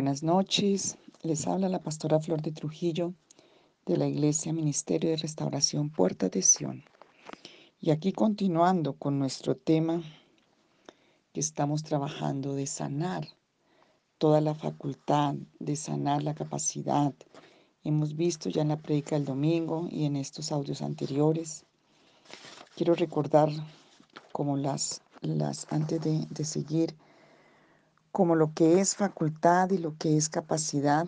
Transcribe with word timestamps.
Buenas 0.00 0.22
noches, 0.22 0.96
les 1.22 1.46
habla 1.46 1.68
la 1.68 1.82
pastora 1.82 2.20
Flor 2.20 2.40
de 2.40 2.52
Trujillo 2.52 3.12
de 3.84 3.98
la 3.98 4.06
Iglesia 4.08 4.50
Ministerio 4.50 5.10
de 5.10 5.18
Restauración 5.18 5.90
Puerta 5.90 6.30
de 6.30 6.40
Sion. 6.40 6.82
Y 7.82 7.90
aquí 7.90 8.10
continuando 8.10 8.94
con 8.94 9.18
nuestro 9.18 9.56
tema 9.56 10.02
que 11.34 11.40
estamos 11.40 11.82
trabajando 11.82 12.54
de 12.54 12.66
sanar 12.66 13.28
toda 14.16 14.40
la 14.40 14.54
facultad, 14.54 15.34
de 15.58 15.76
sanar 15.76 16.22
la 16.22 16.34
capacidad. 16.34 17.12
Hemos 17.84 18.16
visto 18.16 18.48
ya 18.48 18.62
en 18.62 18.68
la 18.68 18.78
predica 18.78 19.16
del 19.16 19.26
domingo 19.26 19.86
y 19.90 20.06
en 20.06 20.16
estos 20.16 20.50
audios 20.50 20.80
anteriores. 20.80 21.66
Quiero 22.74 22.94
recordar 22.94 23.50
como 24.32 24.56
las, 24.56 25.02
las 25.20 25.70
antes 25.70 26.00
de, 26.00 26.26
de 26.30 26.44
seguir, 26.46 26.96
como 28.12 28.34
lo 28.34 28.52
que 28.54 28.80
es 28.80 28.96
facultad 28.96 29.70
y 29.70 29.78
lo 29.78 29.96
que 29.96 30.16
es 30.16 30.28
capacidad, 30.28 31.06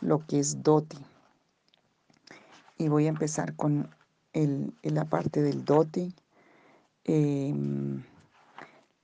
lo 0.00 0.26
que 0.26 0.38
es 0.38 0.62
dote. 0.62 0.96
Y 2.78 2.88
voy 2.88 3.06
a 3.06 3.10
empezar 3.10 3.54
con 3.56 3.90
el, 4.32 4.72
la 4.82 5.04
parte 5.04 5.42
del 5.42 5.64
dote. 5.64 6.12
Em, 7.04 8.02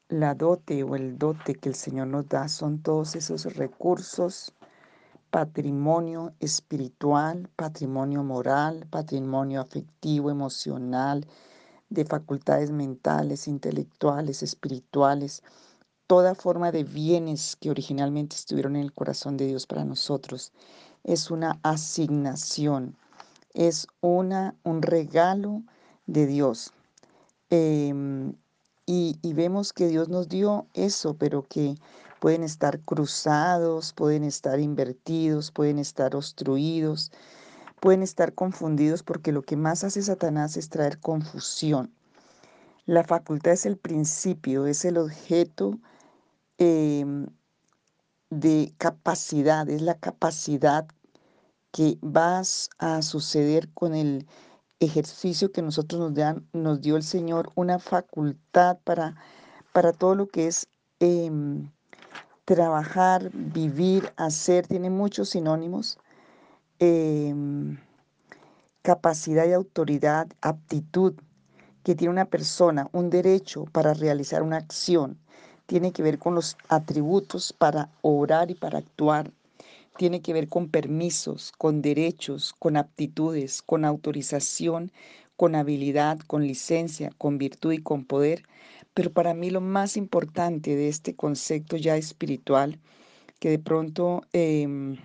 la 0.08 0.34
dote 0.34 0.84
o 0.84 0.94
el 0.94 1.18
dote 1.18 1.54
que 1.56 1.68
el 1.68 1.74
Señor 1.74 2.06
nos 2.06 2.28
da 2.28 2.48
son 2.48 2.78
todos 2.78 3.16
esos 3.16 3.56
recursos, 3.56 4.54
patrimonio 5.30 6.32
espiritual, 6.38 7.48
patrimonio 7.56 8.22
moral, 8.22 8.86
patrimonio 8.88 9.60
afectivo, 9.60 10.30
emocional, 10.30 11.26
de 11.90 12.04
facultades 12.04 12.70
mentales, 12.70 13.48
intelectuales, 13.48 14.42
espirituales, 14.42 15.42
toda 16.06 16.34
forma 16.34 16.72
de 16.72 16.84
bienes 16.84 17.56
que 17.56 17.70
originalmente 17.70 18.36
estuvieron 18.36 18.76
en 18.76 18.82
el 18.82 18.92
corazón 18.92 19.36
de 19.36 19.46
Dios 19.46 19.66
para 19.66 19.84
nosotros. 19.84 20.52
Es 21.04 21.30
una 21.30 21.58
asignación, 21.62 22.96
es 23.54 23.86
una, 24.00 24.54
un 24.62 24.82
regalo 24.82 25.62
de 26.06 26.26
Dios. 26.26 26.72
Em, 27.50 28.34
y, 28.86 29.18
y 29.22 29.32
vemos 29.34 29.72
que 29.72 29.88
Dios 29.88 30.08
nos 30.08 30.28
dio 30.28 30.66
eso, 30.74 31.14
pero 31.14 31.46
que 31.48 31.76
pueden 32.20 32.42
estar 32.42 32.80
cruzados, 32.80 33.92
pueden 33.92 34.24
estar 34.24 34.60
invertidos, 34.60 35.50
pueden 35.50 35.78
estar 35.78 36.14
obstruidos, 36.14 37.10
pueden 37.80 38.02
estar 38.02 38.32
confundidos 38.34 39.02
porque 39.02 39.32
lo 39.32 39.42
que 39.42 39.56
más 39.56 39.84
hace 39.84 40.02
Satanás 40.02 40.56
es 40.56 40.68
traer 40.68 40.98
confusión. 40.98 41.92
La 42.86 43.02
facultad 43.02 43.52
es 43.52 43.66
el 43.66 43.76
principio, 43.76 44.66
es 44.66 44.84
el 44.84 44.98
objeto 44.98 45.78
Em, 46.58 47.26
de 48.30 48.74
capacidad, 48.78 49.68
es 49.68 49.82
la 49.82 49.98
capacidad 49.98 50.86
que 51.70 51.98
vas 52.00 52.70
a 52.78 53.02
suceder 53.02 53.68
con 53.74 53.94
el 53.94 54.26
ejercicio 54.80 55.52
que 55.52 55.62
nosotros 55.62 56.00
nos, 56.00 56.14
dan, 56.14 56.48
nos 56.52 56.80
dio 56.80 56.96
el 56.96 57.02
Señor, 57.02 57.50
una 57.54 57.78
facultad 57.78 58.78
para, 58.84 59.16
para 59.72 59.92
todo 59.92 60.14
lo 60.14 60.28
que 60.28 60.46
es 60.46 60.68
em, 61.00 61.70
trabajar, 62.46 63.30
vivir, 63.32 64.12
hacer, 64.16 64.66
tiene 64.66 64.88
muchos 64.90 65.30
sinónimos. 65.30 65.98
Em, 66.78 67.78
capacidad 68.82 69.46
y 69.46 69.52
autoridad, 69.52 70.28
aptitud 70.40 71.14
que 71.82 71.94
tiene 71.94 72.12
una 72.12 72.26
persona, 72.26 72.88
un 72.92 73.10
derecho 73.10 73.64
para 73.66 73.94
realizar 73.94 74.42
una 74.42 74.56
acción, 74.56 75.18
tiene 75.66 75.92
que 75.92 76.02
ver 76.02 76.18
con 76.18 76.34
los 76.34 76.56
atributos 76.68 77.52
para 77.52 77.90
orar 78.02 78.50
y 78.50 78.54
para 78.54 78.78
actuar, 78.78 79.30
tiene 79.96 80.20
que 80.20 80.32
ver 80.32 80.48
con 80.48 80.68
permisos, 80.68 81.52
con 81.52 81.82
derechos, 81.82 82.54
con 82.58 82.76
aptitudes, 82.76 83.62
con 83.62 83.84
autorización, 83.84 84.92
con 85.36 85.54
habilidad, 85.54 86.18
con 86.26 86.46
licencia, 86.46 87.10
con 87.18 87.38
virtud 87.38 87.72
y 87.72 87.78
con 87.78 88.04
poder. 88.04 88.44
Pero 88.94 89.12
para 89.12 89.34
mí 89.34 89.50
lo 89.50 89.60
más 89.60 89.96
importante 89.96 90.76
de 90.76 90.88
este 90.88 91.14
concepto 91.14 91.76
ya 91.76 91.96
espiritual, 91.96 92.78
que 93.38 93.50
de 93.50 93.58
pronto 93.58 94.22
em, 94.32 94.96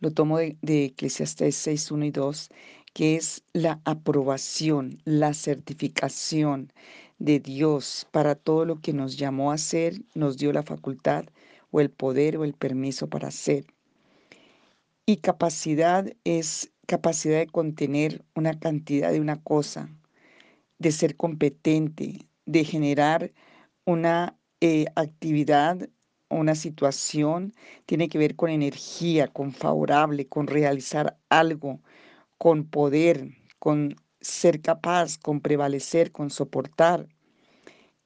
lo 0.00 0.10
tomo 0.10 0.38
de, 0.38 0.56
de 0.62 0.86
Eclesiastes 0.86 1.56
6, 1.56 1.90
1 1.90 2.04
y 2.06 2.10
2, 2.10 2.50
que 2.92 3.16
es 3.16 3.42
la 3.52 3.80
aprobación, 3.84 5.00
la 5.04 5.34
certificación, 5.34 6.72
de 7.18 7.40
Dios 7.40 8.06
para 8.10 8.34
todo 8.34 8.64
lo 8.64 8.80
que 8.80 8.92
nos 8.92 9.16
llamó 9.16 9.50
a 9.50 9.54
hacer, 9.54 10.02
nos 10.14 10.36
dio 10.36 10.52
la 10.52 10.62
facultad 10.62 11.26
o 11.70 11.80
el 11.80 11.90
poder 11.90 12.36
o 12.36 12.44
el 12.44 12.54
permiso 12.54 13.08
para 13.08 13.28
hacer. 13.28 13.66
Y 15.06 15.18
capacidad 15.18 16.12
es 16.24 16.72
capacidad 16.86 17.38
de 17.38 17.46
contener 17.46 18.24
una 18.34 18.58
cantidad 18.58 19.12
de 19.12 19.20
una 19.20 19.42
cosa, 19.42 19.90
de 20.78 20.92
ser 20.92 21.16
competente, 21.16 22.28
de 22.44 22.64
generar 22.64 23.32
una 23.84 24.38
eh, 24.60 24.86
actividad, 24.94 25.88
una 26.28 26.54
situación, 26.54 27.54
tiene 27.86 28.08
que 28.08 28.18
ver 28.18 28.36
con 28.36 28.50
energía, 28.50 29.28
con 29.28 29.52
favorable, 29.52 30.26
con 30.26 30.46
realizar 30.46 31.18
algo, 31.28 31.80
con 32.38 32.64
poder, 32.64 33.30
con 33.58 33.96
ser 34.26 34.60
capaz, 34.60 35.18
con 35.18 35.40
prevalecer, 35.40 36.12
con 36.12 36.30
soportar. 36.30 37.08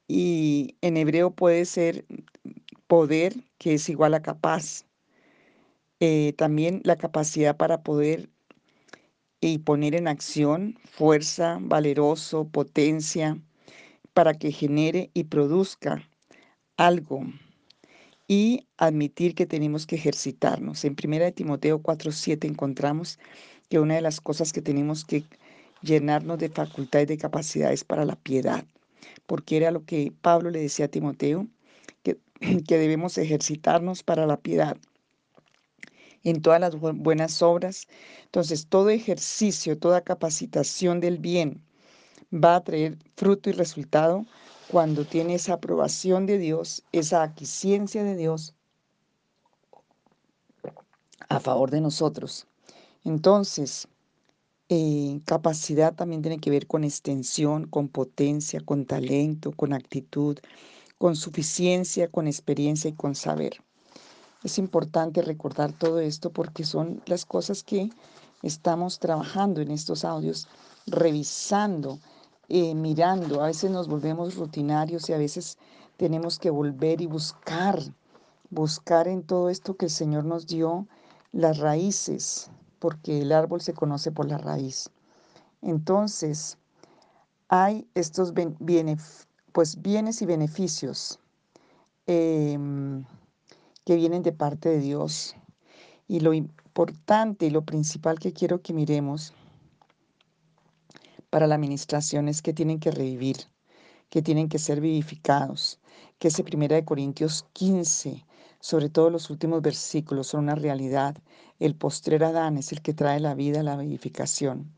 Y 0.07 0.75
en 0.81 0.97
hebreo 0.97 1.31
puede 1.31 1.65
ser 1.65 2.05
poder, 2.87 3.35
que 3.57 3.75
es 3.75 3.89
igual 3.89 4.13
a 4.13 4.21
capaz. 4.21 4.85
Eh, 5.99 6.33
también 6.37 6.81
la 6.83 6.95
capacidad 6.95 7.57
para 7.57 7.83
poder 7.83 8.29
y 9.39 9.59
poner 9.59 9.95
en 9.95 10.07
acción 10.07 10.77
fuerza, 10.85 11.57
valeroso, 11.61 12.47
potencia, 12.47 13.39
para 14.13 14.33
que 14.33 14.51
genere 14.51 15.09
y 15.13 15.25
produzca 15.25 16.07
algo. 16.77 17.21
Y 18.27 18.67
admitir 18.77 19.35
que 19.35 19.45
tenemos 19.45 19.85
que 19.85 19.95
ejercitarnos. 19.95 20.85
En 20.85 20.95
1 20.95 21.33
Timoteo 21.33 21.81
4:7 21.81 22.47
encontramos 22.47 23.19
que 23.69 23.79
una 23.79 23.95
de 23.95 24.01
las 24.01 24.21
cosas 24.21 24.53
que 24.53 24.61
tenemos 24.61 25.05
que 25.05 25.23
llenarnos 25.81 26.39
de 26.39 26.49
facultades, 26.49 27.07
de 27.07 27.17
capacidades 27.17 27.83
para 27.83 28.05
la 28.05 28.15
piedad, 28.15 28.65
porque 29.25 29.57
era 29.57 29.71
lo 29.71 29.85
que 29.85 30.13
Pablo 30.21 30.49
le 30.51 30.61
decía 30.61 30.85
a 30.85 30.89
Timoteo, 30.89 31.47
que, 32.03 32.19
que 32.67 32.77
debemos 32.77 33.17
ejercitarnos 33.17 34.03
para 34.03 34.25
la 34.25 34.37
piedad 34.37 34.77
en 36.23 36.41
todas 36.41 36.59
las 36.59 36.75
buenas 36.79 37.41
obras. 37.41 37.87
Entonces, 38.25 38.67
todo 38.67 38.89
ejercicio, 38.89 39.77
toda 39.77 40.01
capacitación 40.01 40.99
del 40.99 41.17
bien 41.17 41.61
va 42.33 42.55
a 42.55 42.63
traer 42.63 42.97
fruto 43.15 43.49
y 43.49 43.53
resultado 43.53 44.25
cuando 44.67 45.05
tiene 45.05 45.35
esa 45.35 45.53
aprobación 45.53 46.25
de 46.25 46.37
Dios, 46.37 46.83
esa 46.91 47.23
aquiciencia 47.23 48.03
de 48.03 48.15
Dios 48.15 48.55
a 51.27 51.39
favor 51.39 51.71
de 51.71 51.81
nosotros. 51.81 52.47
Entonces, 53.03 53.87
eh, 54.73 55.19
capacidad 55.25 55.93
también 55.93 56.21
tiene 56.21 56.39
que 56.39 56.49
ver 56.49 56.65
con 56.65 56.85
extensión, 56.85 57.67
con 57.67 57.89
potencia, 57.89 58.61
con 58.61 58.85
talento, 58.85 59.51
con 59.51 59.73
actitud, 59.73 60.39
con 60.97 61.17
suficiencia, 61.17 62.07
con 62.07 62.25
experiencia 62.25 62.89
y 62.89 62.93
con 62.93 63.13
saber. 63.13 63.61
Es 64.45 64.57
importante 64.57 65.21
recordar 65.23 65.73
todo 65.73 65.99
esto 65.99 66.29
porque 66.29 66.63
son 66.63 67.01
las 67.05 67.25
cosas 67.25 67.63
que 67.63 67.89
estamos 68.43 68.99
trabajando 68.99 69.59
en 69.59 69.71
estos 69.71 70.05
audios, 70.05 70.47
revisando, 70.87 71.99
eh, 72.47 72.73
mirando. 72.73 73.43
A 73.43 73.47
veces 73.47 73.71
nos 73.71 73.89
volvemos 73.89 74.37
rutinarios 74.37 75.09
y 75.09 75.13
a 75.13 75.17
veces 75.17 75.57
tenemos 75.97 76.39
que 76.39 76.49
volver 76.49 77.01
y 77.01 77.07
buscar, 77.07 77.77
buscar 78.49 79.09
en 79.09 79.23
todo 79.23 79.49
esto 79.49 79.75
que 79.75 79.87
el 79.87 79.91
Señor 79.91 80.23
nos 80.23 80.47
dio 80.47 80.87
las 81.33 81.57
raíces, 81.57 82.49
porque 82.81 83.21
el 83.21 83.31
árbol 83.31 83.61
se 83.61 83.75
conoce 83.75 84.11
por 84.11 84.27
la 84.27 84.39
raíz. 84.39 84.89
Entonces, 85.61 86.57
hay 87.47 87.87
estos 87.93 88.33
bienes, 88.33 89.27
pues 89.51 89.79
bienes 89.79 90.23
y 90.23 90.25
beneficios 90.25 91.19
em, 92.07 93.05
que 93.85 93.95
vienen 93.95 94.23
de 94.23 94.31
parte 94.33 94.69
de 94.69 94.79
Dios. 94.79 95.35
Y 96.07 96.21
lo 96.21 96.33
importante 96.33 97.45
y 97.45 97.51
lo 97.51 97.61
principal 97.61 98.17
que 98.17 98.33
quiero 98.33 98.63
que 98.63 98.73
miremos 98.73 99.31
para 101.29 101.45
la 101.45 101.55
administración 101.55 102.27
es 102.27 102.41
que 102.41 102.51
tienen 102.51 102.79
que 102.79 102.89
revivir, 102.89 103.37
que 104.09 104.23
tienen 104.23 104.49
que 104.49 104.57
ser 104.57 104.81
vivificados, 104.81 105.79
que 106.17 106.29
ese 106.29 106.43
primera 106.43 106.75
de 106.75 106.83
Corintios 106.83 107.45
15 107.53 108.25
sobre 108.61 108.89
todo 108.89 109.09
los 109.09 109.29
últimos 109.29 109.61
versículos 109.61 110.27
son 110.27 110.45
una 110.45 110.55
realidad. 110.55 111.17
El 111.59 111.75
postrer 111.75 112.23
Adán 112.23 112.57
es 112.57 112.71
el 112.71 112.81
que 112.81 112.93
trae 112.93 113.19
la 113.19 113.35
vida, 113.35 113.63
la 113.63 113.75
vivificación. 113.75 114.71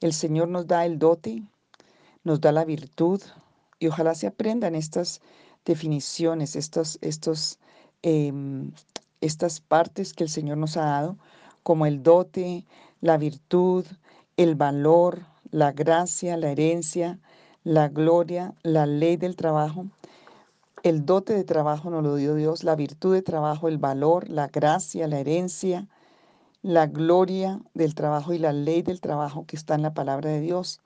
El 0.00 0.12
Señor 0.12 0.48
nos 0.48 0.66
da 0.66 0.84
el 0.84 0.98
dote, 0.98 1.44
nos 2.24 2.40
da 2.40 2.50
la 2.50 2.64
virtud 2.64 3.22
y 3.78 3.86
ojalá 3.86 4.14
se 4.16 4.26
aprendan 4.26 4.74
estas 4.74 5.20
definiciones, 5.64 6.56
estos, 6.56 6.98
estos 7.00 7.58
em, 8.02 8.72
estas 9.20 9.60
partes 9.60 10.12
que 10.12 10.24
el 10.24 10.30
Señor 10.30 10.58
nos 10.58 10.76
ha 10.76 10.84
dado, 10.84 11.18
como 11.62 11.86
el 11.86 12.02
dote, 12.02 12.64
la 13.00 13.18
virtud, 13.18 13.84
el 14.36 14.54
valor, 14.54 15.26
la 15.50 15.72
gracia, 15.72 16.36
la 16.36 16.50
herencia, 16.50 17.18
la 17.64 17.88
gloria, 17.88 18.54
la 18.62 18.86
ley 18.86 19.16
del 19.16 19.36
trabajo. 19.36 19.86
El 20.88 21.04
dote 21.04 21.34
de 21.34 21.44
trabajo 21.44 21.90
nos 21.90 22.02
lo 22.02 22.16
dio 22.16 22.34
Dios, 22.34 22.64
la 22.64 22.74
virtud 22.74 23.12
de 23.12 23.20
trabajo, 23.20 23.68
el 23.68 23.76
valor, 23.76 24.30
la 24.30 24.46
gracia, 24.48 25.06
la 25.06 25.20
herencia, 25.20 25.86
la 26.62 26.86
gloria 26.86 27.60
del 27.74 27.94
trabajo 27.94 28.32
y 28.32 28.38
la 28.38 28.54
ley 28.54 28.80
del 28.80 29.02
trabajo 29.02 29.44
que 29.44 29.56
está 29.56 29.74
en 29.74 29.82
la 29.82 29.92
palabra 29.92 30.30
de 30.30 30.40
Dios. 30.40 30.80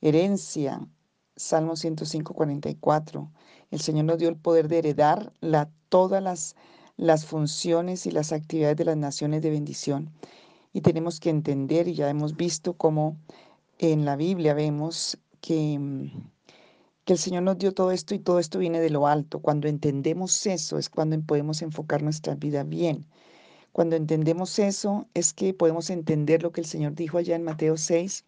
Herencia, 0.00 0.86
Salmo 1.34 1.74
105, 1.74 2.34
44. 2.34 3.32
El 3.72 3.80
Señor 3.80 4.04
nos 4.04 4.18
dio 4.18 4.28
el 4.28 4.36
poder 4.36 4.68
de 4.68 4.78
heredar 4.78 5.32
todas 5.88 6.22
las, 6.22 6.54
las 6.96 7.26
funciones 7.26 8.06
y 8.06 8.12
las 8.12 8.30
actividades 8.30 8.76
de 8.76 8.84
las 8.84 8.96
naciones 8.96 9.42
de 9.42 9.50
bendición. 9.50 10.12
Y 10.72 10.82
tenemos 10.82 11.18
que 11.18 11.30
entender, 11.30 11.88
y 11.88 11.94
ya 11.94 12.08
hemos 12.08 12.36
visto 12.36 12.74
cómo 12.74 13.16
en 13.80 14.04
la 14.04 14.14
Biblia 14.14 14.54
vemos 14.54 15.18
que, 15.40 16.12
que 17.04 17.14
el 17.14 17.18
Señor 17.18 17.42
nos 17.42 17.58
dio 17.58 17.72
todo 17.72 17.90
esto 17.90 18.14
y 18.14 18.18
todo 18.18 18.38
esto 18.38 18.58
viene 18.58 18.80
de 18.80 18.90
lo 18.90 19.06
alto. 19.06 19.40
Cuando 19.40 19.68
entendemos 19.68 20.46
eso 20.46 20.78
es 20.78 20.88
cuando 20.88 21.20
podemos 21.22 21.62
enfocar 21.62 22.02
nuestra 22.02 22.34
vida 22.34 22.62
bien. 22.64 23.06
Cuando 23.72 23.96
entendemos 23.96 24.58
eso 24.58 25.08
es 25.14 25.32
que 25.32 25.54
podemos 25.54 25.90
entender 25.90 26.42
lo 26.42 26.52
que 26.52 26.60
el 26.60 26.66
Señor 26.66 26.94
dijo 26.94 27.18
allá 27.18 27.34
en 27.36 27.42
Mateo 27.42 27.76
6, 27.76 28.24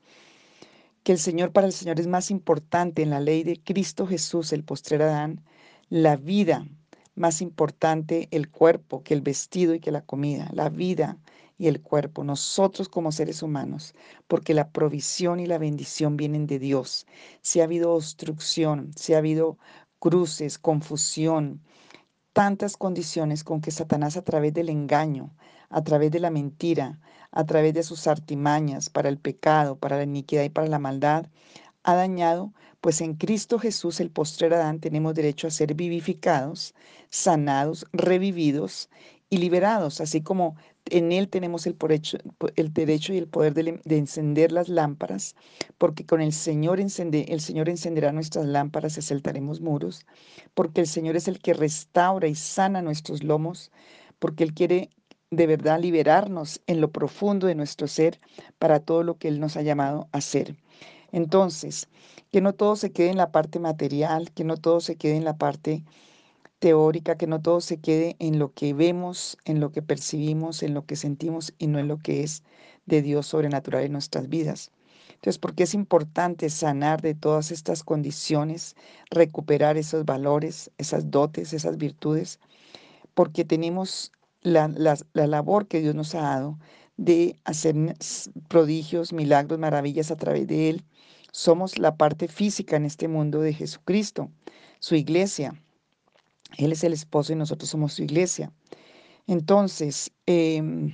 que 1.03 1.13
el 1.13 1.19
Señor 1.19 1.53
para 1.53 1.67
el 1.67 1.73
Señor 1.73 2.01
es 2.01 2.07
más 2.07 2.31
importante 2.31 3.03
en 3.03 3.11
la 3.11 3.21
ley 3.21 3.45
de 3.45 3.61
Cristo 3.63 4.07
Jesús, 4.07 4.53
el 4.53 4.65
postrer 4.65 5.03
Adán, 5.03 5.43
la 5.91 6.17
vida, 6.17 6.67
más 7.15 7.43
importante 7.43 8.29
el 8.31 8.51
cuerpo 8.51 9.03
que 9.03 9.15
el 9.15 9.21
vestido 9.21 9.75
y 9.75 9.81
que 9.81 9.93
la 9.93 10.01
comida, 10.01 10.51
la 10.55 10.71
vida 10.71 11.19
y 11.57 11.69
el 11.69 11.81
cuerpo, 11.81 12.25
nosotros 12.25 12.89
como 12.89 13.13
seres 13.13 13.43
humanos, 13.43 13.95
porque 14.27 14.55
la 14.55 14.71
provisión 14.71 15.41
y 15.41 15.47
la 15.47 15.59
bendición 15.59 16.17
vienen 16.17 16.47
de 16.47 16.59
Dios. 16.59 17.07
Si 17.43 17.61
ha 17.61 17.65
habido 17.65 17.93
obstrucción, 17.93 18.91
si 18.97 19.15
ha 19.15 19.19
habido 19.19 19.59
cruces, 19.99 20.59
confusión, 20.59 21.63
tantas 22.33 22.77
condiciones 22.77 23.45
con 23.45 23.61
que 23.61 23.71
Satanás 23.71 24.17
a 24.17 24.23
través 24.23 24.53
del 24.53 24.69
engaño, 24.69 25.35
a 25.71 25.83
través 25.83 26.11
de 26.11 26.21
la 26.21 26.31
mentira, 26.31 26.99
a 27.31 27.45
través 27.45 27.75
de 27.75 27.83
sus 27.83 28.07
artimañas 28.07 28.91
para 28.91 29.09
el 29.09 29.19
pecado, 29.19 29.79
para 29.79 29.97
la 29.97 30.05
iniquidad 30.05 30.45
y 30.45 30.51
para 30.51 30.69
la 30.69 30.79
maldad, 30.79 31.27
ha 31.85 31.95
dañado, 31.95 32.53
pues 32.81 33.01
en 33.01 33.15
Cristo 33.15 33.59
Jesús, 33.59 34.01
el 34.01 34.11
postrer 34.11 34.55
Adán, 34.55 34.81
tenemos 34.81 35.15
derecho 35.15 35.47
a 35.47 35.51
ser 35.51 35.75
vivificados, 35.75 36.75
sanados, 37.11 37.87
revividos 37.93 38.89
y 39.31 39.39
liberados, 39.39 40.01
así 40.01 40.23
como 40.23 40.57
en 40.91 41.13
Él 41.13 41.29
tenemos 41.29 41.67
el, 41.67 41.77
derecho 42.73 43.13
y 43.15 43.19
el 43.19 43.29
poder 43.29 43.55
de, 43.55 43.97
encender 43.97 44.53
las 44.53 44.69
lámparas, 44.69 45.35
porque 45.79 46.05
con 46.05 46.21
el 46.21 46.33
Señor, 46.33 46.81
encende, 46.81 47.27
el 47.29 47.41
Señor 47.41 47.69
encenderá 47.69 48.13
nuestras 48.13 48.47
lámparas 48.47 48.99
y 48.99 49.03
saltaremos 49.03 49.61
muros, 49.61 50.07
porque 50.55 50.81
el 50.83 50.87
Señor 50.87 51.17
es 51.17 51.29
el 51.29 51.39
que 51.39 51.55
restaura 51.55 52.29
y 52.29 52.35
sana 52.35 52.83
nuestros 52.83 53.23
lomos, 53.23 53.71
porque 54.19 54.45
Él 54.45 54.55
quiere 54.55 54.91
de 55.31 55.47
verdad 55.47 55.81
liberarnos 55.81 56.61
en 56.67 56.81
lo 56.81 56.93
profundo 56.93 57.47
de 57.47 57.55
nuestro 57.55 57.89
ser 57.89 58.21
para 58.59 58.81
todo 58.81 59.03
lo 59.03 59.17
que 59.19 59.29
Él 59.29 59.41
nos 59.41 59.57
ha 59.57 59.63
llamado 59.63 60.09
a 60.13 60.19
hacer. 60.19 60.57
Entonces, 61.13 61.89
que 62.31 62.41
no 62.41 62.55
todo 62.55 62.77
se 62.77 62.93
quede 62.93 63.11
en 63.11 63.17
la 63.17 63.33
parte 63.33 63.59
material, 63.59 64.33
que 64.33 64.45
no 64.45 64.57
todo 64.57 64.81
se 64.81 64.97
quede 64.97 65.17
en 65.17 65.25
la 65.25 65.39
parte 65.39 65.85
teórica, 66.65 67.19
que 67.19 67.27
no 67.27 67.43
todo 67.43 67.61
se 67.61 67.77
quede 67.77 68.17
en 68.21 68.39
lo 68.39 68.55
que 68.55 68.73
vemos, 68.73 69.37
en 69.45 69.61
lo 69.61 69.71
que 69.71 69.83
percibimos, 69.83 70.63
en 70.63 70.73
lo 70.73 70.87
que 70.87 70.97
sentimos 70.97 71.53
y 71.59 71.67
no 71.67 71.79
en 71.79 71.89
lo 71.89 71.99
que 71.99 72.23
es 72.23 72.43
de 72.87 73.03
Dios 73.03 73.27
sobrenatural 73.27 73.85
en 73.85 73.93
nuestras 73.93 74.31
vidas. 74.31 74.73
Entonces, 75.11 75.39
¿por 75.39 75.55
qué 75.55 75.65
es 75.65 75.75
importante 75.75 76.49
sanar 76.49 77.03
de 77.03 77.15
todas 77.15 77.51
estas 77.51 77.85
condiciones, 77.85 78.77
recuperar 79.11 79.77
esos 79.77 80.07
valores, 80.07 80.71
esas 80.79 81.11
dotes, 81.11 81.53
esas 81.53 81.77
virtudes? 81.77 82.41
Porque 83.13 83.45
tenemos 83.45 84.11
la, 84.41 84.69
la 84.69 85.27
labor 85.27 85.69
que 85.69 85.83
Dios 85.83 85.95
nos 85.95 86.15
ha 86.15 86.23
dado 86.23 86.59
de 86.97 87.37
hacer 87.45 87.77
prodigios, 88.49 89.13
milagros, 89.13 89.59
maravillas 89.59 90.11
a 90.11 90.17
través 90.17 90.47
de 90.47 90.71
Él. 90.71 90.85
Somos 91.31 91.79
la 91.79 91.99
parte 91.99 92.27
física 92.27 92.77
en 92.77 92.87
este 92.87 93.07
mundo 93.07 93.43
de 93.43 93.53
Jesucristo, 93.53 94.31
su 94.79 94.95
iglesia. 94.95 95.61
Él 96.59 96.73
es 96.73 96.85
el 96.85 96.93
esposo 96.93 97.33
y 97.33 97.37
nosotros 97.37 97.71
somos 97.71 97.95
su 97.95 98.03
iglesia. 98.03 98.53
Entonces, 99.27 100.13
em, 100.27 100.93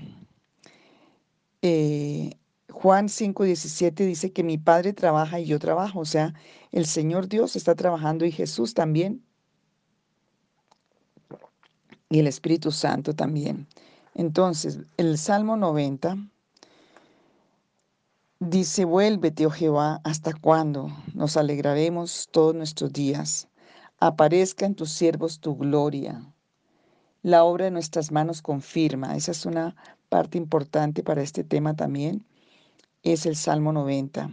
eh, 1.62 2.34
Juan 2.70 3.08
5:17 3.08 4.06
dice 4.06 4.32
que 4.32 4.42
mi 4.44 4.58
Padre 4.58 4.92
trabaja 4.92 5.40
y 5.40 5.46
yo 5.46 5.58
trabajo. 5.58 6.00
O 6.00 6.04
sea, 6.04 6.34
el 6.72 6.86
Señor 6.86 7.28
Dios 7.28 7.56
está 7.56 7.74
trabajando 7.74 8.24
y 8.24 8.32
Jesús 8.32 8.74
también. 8.74 9.24
Y 12.08 12.20
el 12.20 12.26
Espíritu 12.26 12.72
Santo 12.72 13.14
también. 13.14 13.66
Entonces, 14.14 14.80
el 14.96 15.18
Salmo 15.18 15.56
90 15.56 16.16
dice, 18.40 18.84
vuélvete, 18.84 19.46
oh 19.46 19.50
Jehová, 19.50 20.00
¿hasta 20.02 20.32
cuándo 20.32 20.88
nos 21.14 21.36
alegraremos 21.36 22.28
todos 22.32 22.54
nuestros 22.54 22.92
días? 22.92 23.49
Aparezca 24.00 24.64
en 24.64 24.74
tus 24.74 24.90
siervos 24.90 25.40
tu 25.40 25.56
gloria. 25.56 26.24
La 27.22 27.44
obra 27.44 27.66
de 27.66 27.70
nuestras 27.70 28.10
manos 28.10 28.40
confirma, 28.40 29.14
esa 29.14 29.32
es 29.32 29.44
una 29.44 29.76
parte 30.08 30.38
importante 30.38 31.02
para 31.02 31.22
este 31.22 31.44
tema 31.44 31.76
también, 31.76 32.24
es 33.02 33.26
el 33.26 33.36
Salmo 33.36 33.72
90. 33.72 34.30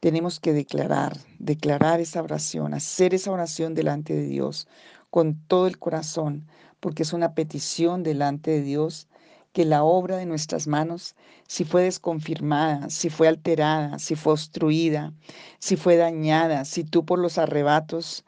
Tenemos 0.00 0.40
que 0.40 0.54
declarar, 0.54 1.18
declarar 1.38 2.00
esa 2.00 2.22
oración, 2.22 2.72
hacer 2.72 3.12
esa 3.12 3.30
oración 3.30 3.74
delante 3.74 4.14
de 4.14 4.26
Dios 4.26 4.66
con 5.10 5.34
todo 5.46 5.66
el 5.66 5.78
corazón, 5.78 6.46
porque 6.80 7.02
es 7.02 7.12
una 7.12 7.34
petición 7.34 8.02
delante 8.02 8.50
de 8.50 8.62
Dios 8.62 9.08
que 9.52 9.66
la 9.66 9.82
obra 9.82 10.16
de 10.16 10.24
nuestras 10.24 10.66
manos, 10.66 11.16
si 11.46 11.64
fue 11.64 11.82
desconfirmada, 11.82 12.88
si 12.88 13.10
fue 13.10 13.28
alterada, 13.28 13.98
si 13.98 14.14
fue 14.14 14.32
obstruida, 14.32 15.12
si 15.58 15.76
fue 15.76 15.96
dañada, 15.96 16.64
si 16.64 16.82
tú 16.82 17.04
por 17.04 17.18
los 17.18 17.36
arrebatos 17.36 18.24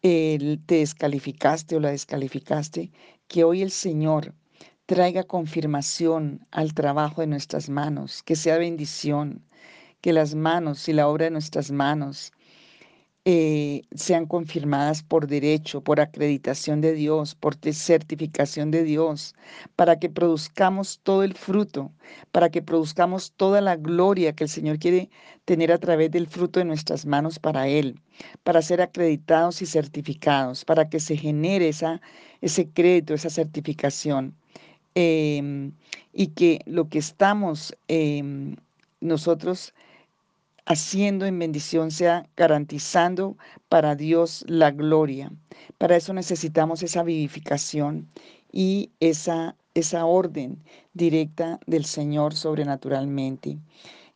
te 0.00 0.58
descalificaste 0.66 1.76
o 1.76 1.80
la 1.80 1.90
descalificaste, 1.90 2.92
que 3.26 3.44
hoy 3.44 3.62
el 3.62 3.70
Señor 3.70 4.34
traiga 4.86 5.24
confirmación 5.24 6.46
al 6.50 6.72
trabajo 6.74 7.20
de 7.20 7.26
nuestras 7.26 7.68
manos, 7.68 8.22
que 8.22 8.36
sea 8.36 8.58
bendición, 8.58 9.44
que 10.00 10.12
las 10.12 10.34
manos 10.34 10.88
y 10.88 10.92
la 10.92 11.08
obra 11.08 11.26
de 11.26 11.30
nuestras 11.32 11.70
manos 11.70 12.32
eh, 13.30 13.82
sean 13.94 14.24
confirmadas 14.24 15.02
por 15.02 15.26
derecho, 15.26 15.82
por 15.82 16.00
acreditación 16.00 16.80
de 16.80 16.94
Dios, 16.94 17.34
por 17.34 17.56
certificación 17.56 18.70
de 18.70 18.84
Dios, 18.84 19.34
para 19.76 19.98
que 19.98 20.08
produzcamos 20.08 21.00
todo 21.02 21.22
el 21.22 21.34
fruto, 21.34 21.92
para 22.32 22.48
que 22.48 22.62
produzcamos 22.62 23.32
toda 23.32 23.60
la 23.60 23.76
gloria 23.76 24.32
que 24.32 24.44
el 24.44 24.48
Señor 24.48 24.78
quiere 24.78 25.10
tener 25.44 25.70
a 25.72 25.76
través 25.76 26.10
del 26.10 26.26
fruto 26.26 26.58
de 26.58 26.64
nuestras 26.64 27.04
manos 27.04 27.38
para 27.38 27.68
Él, 27.68 28.00
para 28.44 28.62
ser 28.62 28.80
acreditados 28.80 29.60
y 29.60 29.66
certificados, 29.66 30.64
para 30.64 30.88
que 30.88 30.98
se 30.98 31.14
genere 31.14 31.68
ese 32.40 32.70
crédito, 32.70 33.12
esa 33.12 33.28
certificación. 33.28 34.34
Em, 34.94 35.72
y 36.14 36.28
que 36.28 36.60
lo 36.64 36.88
que 36.88 36.98
estamos 36.98 37.76
em, 37.88 38.56
nosotros 39.02 39.74
haciendo 40.68 41.24
en 41.24 41.38
bendición 41.38 41.90
sea 41.90 42.28
garantizando 42.36 43.38
para 43.70 43.96
Dios 43.96 44.44
la 44.46 44.70
gloria. 44.70 45.32
Para 45.78 45.96
eso 45.96 46.12
necesitamos 46.12 46.82
esa 46.82 47.02
vivificación 47.02 48.06
y 48.52 48.90
esa, 49.00 49.56
esa 49.72 50.04
orden 50.04 50.62
directa 50.92 51.58
del 51.66 51.86
Señor 51.86 52.34
sobrenaturalmente 52.34 53.58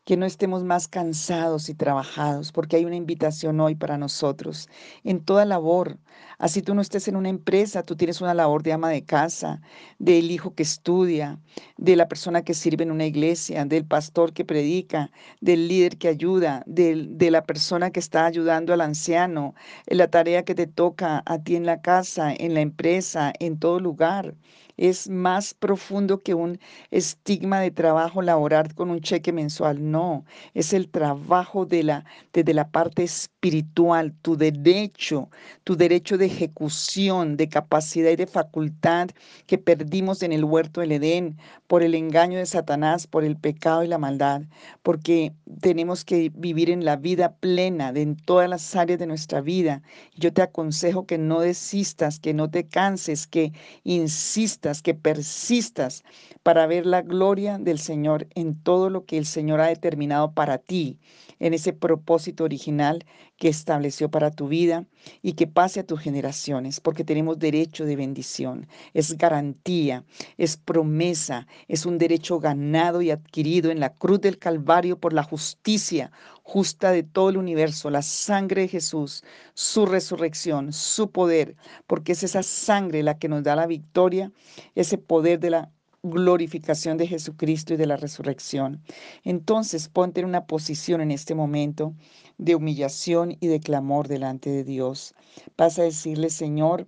que 0.05 0.17
no 0.17 0.25
estemos 0.25 0.63
más 0.63 0.87
cansados 0.87 1.69
y 1.69 1.73
trabajados, 1.73 2.51
porque 2.51 2.75
hay 2.75 2.85
una 2.85 2.97
invitación 2.97 3.59
hoy 3.59 3.73
para 3.75 3.97
nosotros 3.97 4.69
en 5.03 5.21
toda 5.21 5.45
labor. 5.45 5.97
Así 6.37 6.61
tú 6.61 6.75
no 6.75 6.81
estés 6.81 7.07
en 7.07 7.15
una 7.15 7.29
empresa, 7.29 7.83
tú 7.83 7.95
tienes 7.95 8.21
una 8.21 8.33
labor 8.33 8.63
de 8.63 8.73
ama 8.73 8.89
de 8.89 9.03
casa, 9.03 9.61
del 9.99 10.31
hijo 10.31 10.53
que 10.55 10.63
estudia, 10.63 11.39
de 11.77 11.95
la 11.95 12.07
persona 12.07 12.43
que 12.43 12.53
sirve 12.53 12.83
en 12.83 12.91
una 12.91 13.05
iglesia, 13.05 13.65
del 13.65 13.85
pastor 13.85 14.33
que 14.33 14.45
predica, 14.45 15.11
del 15.41 15.67
líder 15.67 15.97
que 15.97 16.07
ayuda, 16.07 16.63
de 16.65 17.31
la 17.31 17.43
persona 17.43 17.91
que 17.91 17.99
está 17.99 18.25
ayudando 18.25 18.73
al 18.73 18.81
anciano, 18.81 19.55
en 19.87 19.97
la 19.97 20.07
tarea 20.09 20.43
que 20.43 20.55
te 20.55 20.67
toca 20.67 21.23
a 21.25 21.39
ti 21.39 21.55
en 21.55 21.65
la 21.65 21.81
casa, 21.81 22.33
en 22.33 22.53
la 22.53 22.61
empresa, 22.61 23.33
en 23.39 23.59
todo 23.59 23.79
lugar 23.79 24.35
es 24.77 25.09
más 25.09 25.53
profundo 25.53 26.21
que 26.21 26.33
un 26.33 26.59
estigma 26.91 27.59
de 27.59 27.71
trabajo 27.71 28.21
laboral 28.21 28.73
con 28.73 28.89
un 28.89 29.01
cheque 29.01 29.31
mensual. 29.31 29.91
No, 29.91 30.25
es 30.53 30.73
el 30.73 30.89
trabajo 30.89 31.65
de 31.65 31.83
la, 31.83 32.05
desde 32.33 32.53
la 32.53 32.69
parte 32.69 33.03
espiritual 33.03 34.13
tu 34.21 34.35
derecho, 34.35 35.29
tu 35.63 35.75
derecho 36.03 36.17
de 36.17 36.25
ejecución, 36.25 37.37
de 37.37 37.47
capacidad 37.47 38.11
y 38.11 38.17
de 38.17 38.27
facultad 38.27 39.09
que 39.47 39.57
perdimos 39.57 40.21
en 40.21 40.33
el 40.33 40.43
huerto 40.43 40.81
del 40.81 40.91
Edén 40.91 41.37
por 41.67 41.81
el 41.81 41.95
engaño 41.95 42.39
de 42.39 42.45
Satanás, 42.45 43.07
por 43.07 43.23
el 43.23 43.37
pecado 43.37 43.85
y 43.85 43.87
la 43.87 43.97
maldad, 43.97 44.41
porque 44.81 45.31
tenemos 45.61 46.03
que 46.03 46.29
vivir 46.35 46.69
en 46.69 46.83
la 46.83 46.97
vida 46.97 47.35
plena, 47.35 47.93
de 47.93 48.01
en 48.01 48.17
todas 48.17 48.49
las 48.49 48.75
áreas 48.75 48.99
de 48.99 49.07
nuestra 49.07 49.39
vida. 49.39 49.81
Yo 50.17 50.33
te 50.33 50.41
aconsejo 50.41 51.05
que 51.05 51.17
no 51.17 51.39
desistas, 51.39 52.19
que 52.19 52.33
no 52.33 52.49
te 52.49 52.65
canses, 52.65 53.25
que 53.25 53.53
insistas, 53.85 54.81
que 54.81 54.95
persistas 54.95 56.03
para 56.43 56.67
ver 56.67 56.85
la 56.85 57.01
gloria 57.01 57.59
del 57.59 57.79
Señor 57.79 58.27
en 58.35 58.61
todo 58.61 58.89
lo 58.89 59.05
que 59.05 59.17
el 59.17 59.25
Señor 59.25 59.61
ha 59.61 59.67
determinado 59.67 60.33
para 60.33 60.57
ti 60.57 60.99
en 61.43 61.53
ese 61.53 61.73
propósito 61.73 62.45
original 62.45 63.03
que 63.35 63.49
estableció 63.49 64.09
para 64.09 64.31
tu 64.31 64.47
vida 64.47 64.85
y 65.21 65.33
que 65.33 65.45
pase 65.45 65.81
a 65.81 65.85
tus 65.85 65.99
generaciones, 65.99 66.79
porque 66.79 67.03
tenemos 67.03 67.37
derecho 67.37 67.83
de 67.83 67.97
bendición. 67.97 68.65
Es 68.93 69.17
garantía, 69.17 70.05
es 70.37 70.55
promesa, 70.55 71.45
es 71.67 71.85
un 71.85 71.97
derecho 71.97 72.39
ganado 72.39 73.01
y 73.01 73.11
adquirido 73.11 73.71
en 73.71 73.81
la 73.81 73.93
cruz 73.93 74.21
del 74.21 74.39
Calvario 74.39 74.97
por 74.97 75.11
la 75.11 75.23
justicia 75.23 76.11
justa 76.43 76.91
de 76.91 77.03
todo 77.03 77.29
el 77.29 77.37
universo, 77.37 77.89
la 77.89 78.03
sangre 78.03 78.61
de 78.61 78.67
Jesús, 78.69 79.23
su 79.53 79.85
resurrección, 79.85 80.71
su 80.71 81.11
poder, 81.11 81.57
porque 81.87 82.13
es 82.13 82.23
esa 82.23 82.43
sangre 82.43 83.03
la 83.03 83.17
que 83.17 83.27
nos 83.27 83.43
da 83.43 83.57
la 83.57 83.67
victoria, 83.67 84.31
ese 84.75 84.97
poder 84.97 85.41
de 85.41 85.49
la 85.49 85.71
glorificación 86.03 86.97
de 86.97 87.07
Jesucristo 87.07 87.73
y 87.73 87.77
de 87.77 87.87
la 87.87 87.95
resurrección. 87.95 88.83
Entonces 89.23 89.87
ponte 89.87 90.19
en 90.19 90.27
una 90.27 90.45
posición 90.45 90.99
en 90.99 91.11
este 91.11 91.33
momento 91.33 91.93
de 92.37 92.55
humillación 92.55 93.37
y 93.39 93.47
de 93.47 93.61
clamor 93.61 94.09
delante 94.09 94.49
de 94.49 94.65
Dios. 94.65 95.15
Vas 95.57 95.79
a 95.79 95.83
decirle, 95.83 96.29
Señor, 96.29 96.87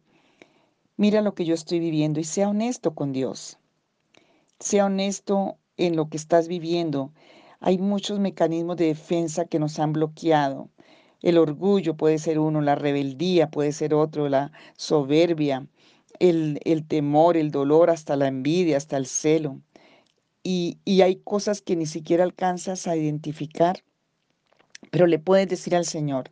mira 0.98 1.22
lo 1.22 1.34
que 1.34 1.46
yo 1.46 1.54
estoy 1.54 1.80
viviendo 1.80 2.20
y 2.20 2.26
sea 2.26 2.50
honesto 2.50 2.94
con 2.94 3.14
Dios. 3.14 3.58
Sea 4.60 4.88
honesto 4.88 5.58
en 5.78 5.96
lo 5.96 6.10
que 6.10 6.18
estás 6.18 6.50
viviendo. 6.50 7.14
Hay 7.62 7.78
muchos 7.78 8.20
mecanismos 8.20 8.76
de 8.76 8.88
defensa 8.88 9.46
que 9.46 9.60
nos 9.60 9.80
han 9.80 9.94
bloqueado. 9.94 10.70
El 11.22 11.38
orgullo 11.38 11.96
puede 11.96 12.20
ser 12.20 12.38
uno, 12.38 12.60
la 12.62 12.76
rebeldía 12.76 13.50
puede 13.50 13.72
ser 13.72 13.94
otro, 13.94 14.28
la 14.28 14.52
soberbia, 14.78 15.66
el, 16.20 16.86
temor, 16.88 17.38
el 17.38 17.52
dolor, 17.52 17.90
hasta 17.90 18.16
la 18.16 18.28
envidia, 18.28 18.78
hasta 18.78 18.98
el 18.98 19.06
celo. 19.06 19.62
Y, 20.44 20.78
y 20.86 21.02
hay 21.02 21.18
cosas 21.18 21.62
que 21.62 21.76
ni 21.76 21.86
siquiera 21.86 22.24
alcanzas 22.24 22.88
a 22.88 22.96
identificar, 22.96 23.84
pero 24.92 25.08
le 25.08 25.20
puedes 25.20 25.48
decir 25.48 25.76
al 25.76 25.86
Señor, 25.86 26.32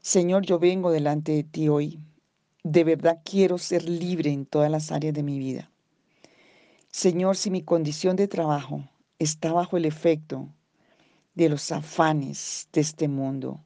Señor, 0.00 0.44
yo 0.44 0.58
vengo 0.58 0.90
delante 0.90 1.32
de 1.32 1.44
ti 1.44 1.68
hoy. 1.68 1.98
De 2.62 2.84
verdad 2.84 3.20
quiero 3.24 3.58
ser 3.58 3.88
libre 3.88 4.30
en 4.30 4.46
todas 4.46 4.70
las 4.70 4.92
áreas 4.92 5.14
de 5.14 5.22
mi 5.22 5.38
vida. 5.38 5.70
Señor, 6.90 7.36
si 7.36 7.50
mi 7.50 7.62
condición 7.62 8.16
de 8.16 8.28
trabajo 8.28 8.88
está 9.18 9.52
bajo 9.52 9.76
el 9.76 9.84
efecto 9.84 10.48
de 11.34 11.48
los 11.48 11.70
afanes 11.70 12.68
de 12.72 12.80
este 12.80 13.08
mundo, 13.08 13.60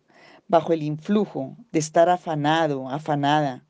bajo 0.49 0.73
el 0.73 0.83
influjo 0.83 1.57
de 1.71 1.79
estar 1.79 2.09
afanado, 2.09 2.89
afanada, 2.89 3.65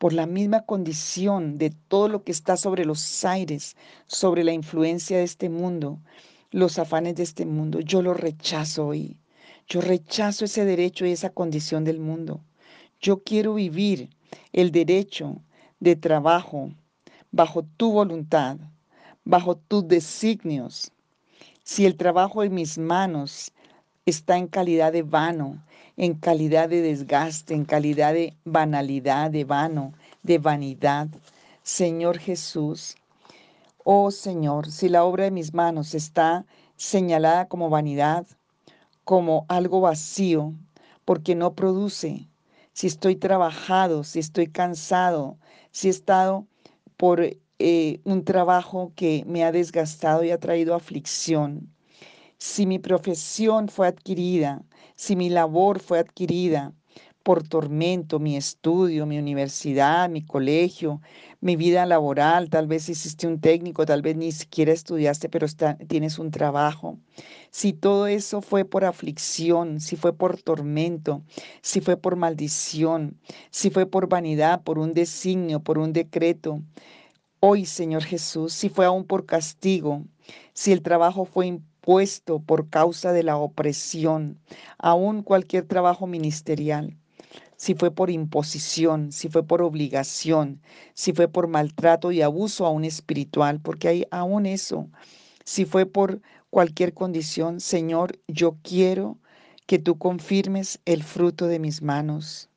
por 0.00 0.14
la 0.14 0.24
misma 0.24 0.62
condición 0.62 1.58
de 1.58 1.68
todo 1.68 2.08
lo 2.08 2.24
que 2.24 2.32
está 2.32 2.56
sobre 2.56 2.86
los 2.86 3.22
aires, 3.22 3.76
sobre 4.06 4.44
la 4.44 4.54
influencia 4.54 5.18
de 5.18 5.24
este 5.24 5.50
mundo, 5.50 5.98
los 6.50 6.78
afanes 6.78 7.16
de 7.16 7.22
este 7.22 7.44
mundo. 7.44 7.80
Yo 7.80 8.00
lo 8.00 8.14
rechazo 8.14 8.86
hoy. 8.86 9.18
Yo 9.68 9.82
rechazo 9.82 10.46
ese 10.46 10.64
derecho 10.64 11.04
y 11.04 11.10
esa 11.10 11.28
condición 11.28 11.84
del 11.84 12.00
mundo. 12.00 12.40
Yo 12.98 13.22
quiero 13.22 13.52
vivir 13.52 14.08
el 14.54 14.72
derecho 14.72 15.42
de 15.80 15.96
trabajo 15.96 16.70
bajo 17.30 17.62
tu 17.76 17.92
voluntad, 17.92 18.56
bajo 19.26 19.54
tus 19.54 19.86
designios. 19.86 20.92
Si 21.62 21.84
el 21.84 21.98
trabajo 21.98 22.42
en 22.42 22.54
mis 22.54 22.78
manos 22.78 23.52
está 24.06 24.38
en 24.38 24.46
calidad 24.46 24.94
de 24.94 25.02
vano, 25.02 25.62
en 26.00 26.14
calidad 26.14 26.70
de 26.70 26.80
desgaste, 26.80 27.52
en 27.52 27.66
calidad 27.66 28.14
de 28.14 28.34
banalidad, 28.46 29.30
de 29.30 29.44
vano, 29.44 29.92
de 30.22 30.38
vanidad. 30.38 31.08
Señor 31.62 32.16
Jesús, 32.16 32.96
oh 33.84 34.10
Señor, 34.10 34.70
si 34.70 34.88
la 34.88 35.04
obra 35.04 35.24
de 35.24 35.30
mis 35.30 35.52
manos 35.52 35.94
está 35.94 36.46
señalada 36.76 37.48
como 37.48 37.68
vanidad, 37.68 38.26
como 39.04 39.44
algo 39.48 39.82
vacío, 39.82 40.54
porque 41.04 41.34
no 41.34 41.54
produce, 41.54 42.26
si 42.72 42.86
estoy 42.86 43.16
trabajado, 43.16 44.02
si 44.02 44.20
estoy 44.20 44.46
cansado, 44.46 45.36
si 45.70 45.88
he 45.88 45.90
estado 45.90 46.46
por 46.96 47.20
eh, 47.58 48.00
un 48.04 48.24
trabajo 48.24 48.92
que 48.96 49.22
me 49.26 49.44
ha 49.44 49.52
desgastado 49.52 50.24
y 50.24 50.30
ha 50.30 50.40
traído 50.40 50.74
aflicción, 50.74 51.68
si 52.40 52.64
mi 52.66 52.78
profesión 52.78 53.68
fue 53.68 53.86
adquirida, 53.86 54.62
si 54.96 55.14
mi 55.14 55.28
labor 55.28 55.78
fue 55.78 55.98
adquirida 55.98 56.72
por 57.22 57.46
tormento, 57.46 58.18
mi 58.18 58.34
estudio, 58.34 59.04
mi 59.04 59.18
universidad, 59.18 60.08
mi 60.08 60.24
colegio, 60.24 61.02
mi 61.42 61.56
vida 61.56 61.84
laboral, 61.84 62.48
tal 62.48 62.66
vez 62.66 62.88
hiciste 62.88 63.26
un 63.26 63.40
técnico, 63.40 63.84
tal 63.84 64.00
vez 64.00 64.16
ni 64.16 64.32
siquiera 64.32 64.72
estudiaste, 64.72 65.28
pero 65.28 65.46
tienes 65.86 66.18
un 66.18 66.30
trabajo. 66.30 66.98
Si 67.50 67.74
todo 67.74 68.06
eso 68.06 68.40
fue 68.40 68.64
por 68.64 68.86
aflicción, 68.86 69.78
si 69.78 69.96
fue 69.96 70.14
por 70.14 70.40
tormento, 70.40 71.22
si 71.60 71.82
fue 71.82 71.98
por 71.98 72.16
maldición, 72.16 73.20
si 73.50 73.68
fue 73.68 73.84
por 73.84 74.08
vanidad, 74.08 74.62
por 74.62 74.78
un 74.78 74.94
designio, 74.94 75.60
por 75.60 75.76
un 75.76 75.92
decreto, 75.92 76.62
hoy, 77.40 77.66
Señor 77.66 78.02
Jesús, 78.04 78.54
si 78.54 78.70
fue 78.70 78.86
aún 78.86 79.04
por 79.04 79.26
castigo, 79.26 80.04
si 80.54 80.72
el 80.72 80.82
trabajo 80.82 81.26
fue 81.26 81.46
puesto 81.80 82.40
por 82.40 82.68
causa 82.68 83.12
de 83.12 83.22
la 83.22 83.36
opresión, 83.36 84.38
aún 84.78 85.22
cualquier 85.22 85.66
trabajo 85.66 86.06
ministerial, 86.06 86.96
si 87.56 87.74
fue 87.74 87.90
por 87.90 88.10
imposición, 88.10 89.12
si 89.12 89.28
fue 89.28 89.42
por 89.42 89.62
obligación, 89.62 90.60
si 90.94 91.12
fue 91.12 91.28
por 91.28 91.48
maltrato 91.48 92.12
y 92.12 92.22
abuso 92.22 92.66
aún 92.66 92.84
espiritual, 92.84 93.60
porque 93.60 93.88
hay 93.88 94.06
aún 94.10 94.46
eso, 94.46 94.88
si 95.44 95.64
fue 95.64 95.86
por 95.86 96.22
cualquier 96.50 96.94
condición, 96.94 97.60
Señor, 97.60 98.18
yo 98.28 98.56
quiero 98.62 99.18
que 99.66 99.78
tú 99.78 99.98
confirmes 99.98 100.80
el 100.84 101.02
fruto 101.02 101.46
de 101.46 101.58
mis 101.58 101.82
manos. 101.82 102.48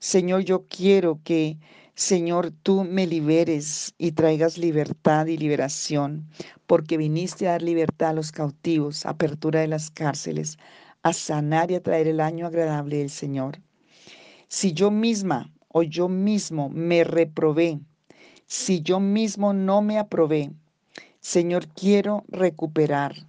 Señor, 0.00 0.42
yo 0.42 0.66
quiero 0.66 1.20
que, 1.24 1.58
Señor, 1.98 2.52
tú 2.62 2.84
me 2.84 3.08
liberes 3.08 3.92
y 3.98 4.12
traigas 4.12 4.56
libertad 4.56 5.26
y 5.26 5.36
liberación, 5.36 6.28
porque 6.68 6.96
viniste 6.96 7.48
a 7.48 7.50
dar 7.50 7.62
libertad 7.62 8.10
a 8.10 8.12
los 8.12 8.30
cautivos, 8.30 9.04
apertura 9.04 9.62
de 9.62 9.66
las 9.66 9.90
cárceles, 9.90 10.58
a 11.02 11.12
sanar 11.12 11.72
y 11.72 11.74
a 11.74 11.82
traer 11.82 12.06
el 12.06 12.20
año 12.20 12.46
agradable 12.46 12.98
del 12.98 13.10
Señor. 13.10 13.60
Si 14.46 14.72
yo 14.74 14.92
misma 14.92 15.50
o 15.66 15.82
yo 15.82 16.08
mismo 16.08 16.68
me 16.68 17.02
reprobé, 17.02 17.80
si 18.46 18.80
yo 18.80 19.00
mismo 19.00 19.52
no 19.52 19.82
me 19.82 19.98
aprobé, 19.98 20.52
Señor, 21.18 21.66
quiero 21.66 22.22
recuperar, 22.28 23.26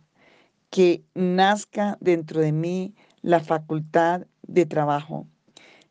que 0.69 1.01
nazca 1.15 1.97
dentro 2.01 2.39
de 2.39 2.51
mí 2.51 2.93
la 3.23 3.39
facultad 3.39 4.27
de 4.43 4.67
trabajo. 4.67 5.25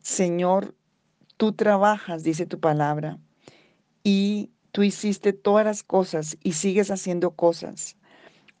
Señor, 0.01 0.75
tú 1.39 1.53
trabajas, 1.53 2.21
dice 2.21 2.45
tu 2.45 2.59
palabra, 2.59 3.17
y 4.03 4.51
Tú 4.71 4.83
hiciste 4.83 5.33
todas 5.33 5.65
las 5.65 5.81
cosas 5.81 6.37
y 6.43 6.53
sigues 6.53 6.91
haciendo 6.91 7.31
cosas. 7.31 7.97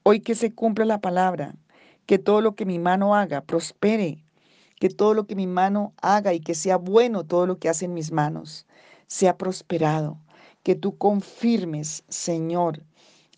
Hoy 0.01 0.21
que 0.21 0.33
se 0.33 0.53
cumpla 0.55 0.85
la 0.85 1.01
palabra, 1.01 1.55
que 2.07 2.17
todo 2.17 2.41
lo 2.41 2.55
que 2.55 2.65
mi 2.65 2.79
mano 2.79 3.13
haga 3.13 3.41
prospere, 3.41 4.25
que 4.79 4.89
todo 4.89 5.13
lo 5.13 5.27
que 5.27 5.35
mi 5.35 5.45
mano 5.45 5.93
haga 6.01 6.33
y 6.33 6.39
que 6.39 6.55
sea 6.55 6.77
bueno 6.77 7.25
todo 7.25 7.45
lo 7.45 7.59
que 7.59 7.69
hacen 7.69 7.93
mis 7.93 8.11
manos, 8.11 8.65
sea 9.05 9.37
prosperado. 9.37 10.17
Que 10.63 10.73
tú 10.73 10.97
confirmes, 10.97 12.03
Señor, 12.09 12.81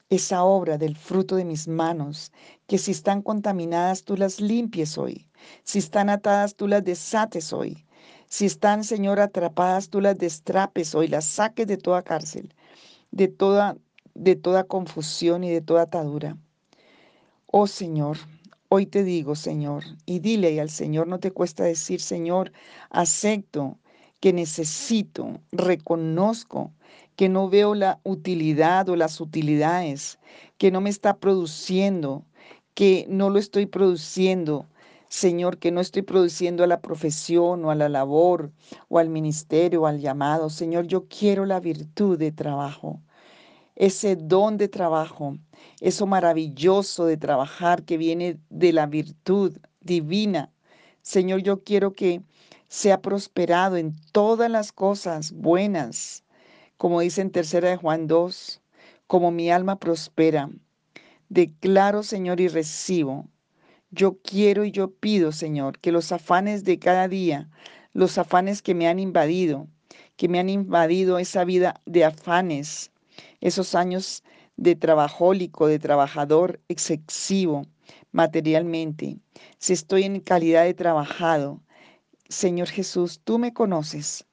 esa 0.09 0.45
obra 0.45 0.77
del 0.77 0.95
fruto 0.95 1.35
de 1.35 1.43
mis 1.43 1.67
manos, 1.67 2.31
que 2.67 2.77
si 2.77 2.91
están 2.91 3.21
contaminadas 3.21 4.03
tú 4.03 4.15
las 4.15 4.39
limpies 4.39 4.97
hoy, 4.97 5.27
si 5.65 5.79
están 5.79 6.09
atadas 6.09 6.55
tú 6.55 6.69
las 6.69 6.85
desates 6.85 7.51
hoy, 7.51 7.85
si 8.31 8.45
están, 8.45 8.83
Señor, 8.83 9.19
atrapadas 9.19 9.89
tú 9.89 10.01
las 10.01 10.17
destrapes 10.17 10.95
hoy, 10.95 11.07
las 11.07 11.25
saques 11.25 11.67
de 11.67 11.77
toda 11.77 12.01
cárcel 12.01 12.55
de 13.11 13.27
toda, 13.27 13.77
de 14.13 14.35
toda 14.35 14.63
confusión 14.63 15.43
y 15.43 15.51
de 15.51 15.61
toda 15.61 15.83
atadura. 15.83 16.37
Oh 17.47 17.67
Señor, 17.67 18.17
hoy 18.69 18.85
te 18.85 19.03
digo, 19.03 19.35
Señor, 19.35 19.83
y 20.05 20.19
dile 20.19 20.59
al 20.61 20.69
Señor, 20.69 21.07
no 21.07 21.19
te 21.19 21.31
cuesta 21.31 21.65
decir, 21.65 21.99
Señor, 21.99 22.51
acepto 22.89 23.77
que 24.21 24.31
necesito, 24.31 25.41
reconozco 25.51 26.71
que 27.17 27.27
no 27.27 27.49
veo 27.49 27.75
la 27.75 27.99
utilidad 28.03 28.87
o 28.87 28.95
las 28.95 29.19
utilidades, 29.19 30.17
que 30.57 30.71
no 30.71 30.79
me 30.79 30.89
está 30.89 31.17
produciendo, 31.17 32.23
que 32.73 33.05
no 33.09 33.29
lo 33.29 33.39
estoy 33.39 33.65
produciendo 33.65 34.65
Señor, 35.11 35.57
que 35.57 35.71
no 35.71 35.81
estoy 35.81 36.03
produciendo 36.03 36.63
a 36.63 36.67
la 36.67 36.79
profesión 36.79 37.65
o 37.65 37.69
a 37.69 37.75
la 37.75 37.89
labor 37.89 38.53
o 38.87 38.97
al 38.97 39.09
ministerio 39.09 39.81
o 39.81 39.85
al 39.85 39.99
llamado. 39.99 40.49
Señor, 40.49 40.87
yo 40.87 41.09
quiero 41.09 41.45
la 41.45 41.59
virtud 41.59 42.17
de 42.17 42.31
trabajo, 42.31 43.01
ese 43.75 44.15
don 44.15 44.55
de 44.55 44.69
trabajo, 44.69 45.37
eso 45.81 46.05
maravilloso 46.07 47.05
de 47.05 47.17
trabajar 47.17 47.83
que 47.83 47.97
viene 47.97 48.39
de 48.49 48.71
la 48.71 48.85
virtud 48.85 49.57
divina. 49.81 50.49
Señor, 51.01 51.41
yo 51.41 51.61
quiero 51.61 51.91
que 51.91 52.21
sea 52.69 53.01
prosperado 53.01 53.75
en 53.75 53.93
todas 54.13 54.49
las 54.49 54.71
cosas 54.71 55.33
buenas, 55.33 56.23
como 56.77 57.01
dice 57.01 57.19
en 57.19 57.31
tercera 57.31 57.69
de 57.69 57.75
Juan 57.75 58.07
2, 58.07 58.61
como 59.07 59.29
mi 59.31 59.51
alma 59.51 59.77
prospera. 59.77 60.49
Declaro, 61.27 62.01
Señor, 62.01 62.39
y 62.39 62.47
recibo 62.47 63.27
yo 63.91 64.17
quiero 64.21 64.63
y 64.63 64.71
yo 64.71 64.91
pido, 64.91 65.31
Señor, 65.33 65.77
que 65.79 65.91
los 65.91 66.11
afanes 66.11 66.63
de 66.63 66.79
cada 66.79 67.07
día, 67.07 67.49
los 67.93 68.17
afanes 68.17 68.61
que 68.61 68.73
me 68.73 68.87
han 68.87 68.99
invadido, 68.99 69.67
que 70.15 70.29
me 70.29 70.39
han 70.39 70.49
invadido 70.49 71.19
esa 71.19 71.43
vida 71.43 71.81
de 71.85 72.05
afanes, 72.05 72.91
esos 73.41 73.75
años 73.75 74.23
de 74.55 74.75
trabajólico, 74.75 75.67
de 75.67 75.79
trabajador 75.79 76.61
excesivo 76.69 77.65
materialmente, 78.11 79.19
si 79.57 79.73
estoy 79.73 80.03
en 80.03 80.21
calidad 80.21 80.63
de 80.63 80.73
trabajado, 80.73 81.61
Señor 82.29 82.69
Jesús, 82.69 83.19
tú 83.23 83.39
me 83.39 83.53
conoces 83.53 84.25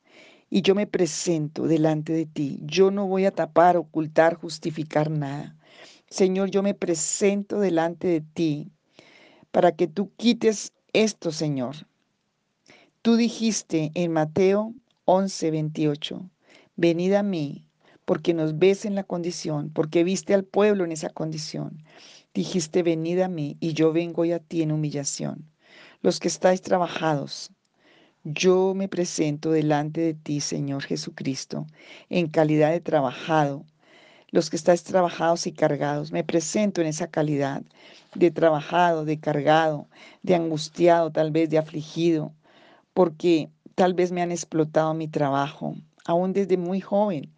y 0.50 0.62
yo 0.62 0.74
me 0.76 0.86
presento 0.86 1.66
delante 1.66 2.12
de 2.12 2.26
ti. 2.26 2.60
Yo 2.62 2.90
no 2.92 3.06
voy 3.06 3.24
a 3.24 3.32
tapar, 3.32 3.76
ocultar, 3.76 4.34
justificar 4.34 5.10
nada. 5.10 5.56
Señor, 6.08 6.50
yo 6.50 6.62
me 6.62 6.74
presento 6.74 7.60
delante 7.60 8.06
de 8.06 8.20
ti 8.20 8.72
para 9.50 9.72
que 9.72 9.86
tú 9.86 10.10
quites 10.16 10.72
esto, 10.92 11.32
Señor. 11.32 11.76
Tú 13.02 13.16
dijiste 13.16 13.90
en 13.94 14.12
Mateo 14.12 14.74
11, 15.04 15.50
28, 15.50 16.30
venid 16.76 17.14
a 17.14 17.22
mí, 17.22 17.64
porque 18.04 18.34
nos 18.34 18.58
ves 18.58 18.84
en 18.84 18.94
la 18.94 19.04
condición, 19.04 19.70
porque 19.70 20.04
viste 20.04 20.34
al 20.34 20.44
pueblo 20.44 20.84
en 20.84 20.92
esa 20.92 21.10
condición. 21.10 21.82
Dijiste, 22.34 22.82
venid 22.82 23.20
a 23.20 23.28
mí, 23.28 23.56
y 23.60 23.72
yo 23.72 23.92
vengo 23.92 24.22
a 24.24 24.38
ti 24.38 24.62
en 24.62 24.72
humillación. 24.72 25.50
Los 26.02 26.20
que 26.20 26.28
estáis 26.28 26.62
trabajados, 26.62 27.50
yo 28.24 28.74
me 28.74 28.88
presento 28.88 29.50
delante 29.50 30.00
de 30.00 30.14
ti, 30.14 30.40
Señor 30.40 30.82
Jesucristo, 30.82 31.66
en 32.10 32.28
calidad 32.28 32.70
de 32.70 32.80
trabajado, 32.80 33.64
los 34.30 34.50
que 34.50 34.56
estáis 34.56 34.82
trabajados 34.84 35.46
y 35.46 35.52
cargados. 35.52 36.12
Me 36.12 36.24
presento 36.24 36.80
en 36.80 36.88
esa 36.88 37.08
calidad 37.08 37.62
de 38.18 38.30
trabajado, 38.30 39.04
de 39.04 39.18
cargado, 39.18 39.88
de 40.22 40.34
angustiado, 40.34 41.10
tal 41.10 41.30
vez 41.30 41.50
de 41.50 41.58
afligido, 41.58 42.32
porque 42.94 43.48
tal 43.74 43.94
vez 43.94 44.12
me 44.12 44.22
han 44.22 44.32
explotado 44.32 44.94
mi 44.94 45.08
trabajo, 45.08 45.74
aún 46.04 46.32
desde 46.32 46.56
muy 46.56 46.80
joven. 46.80 47.32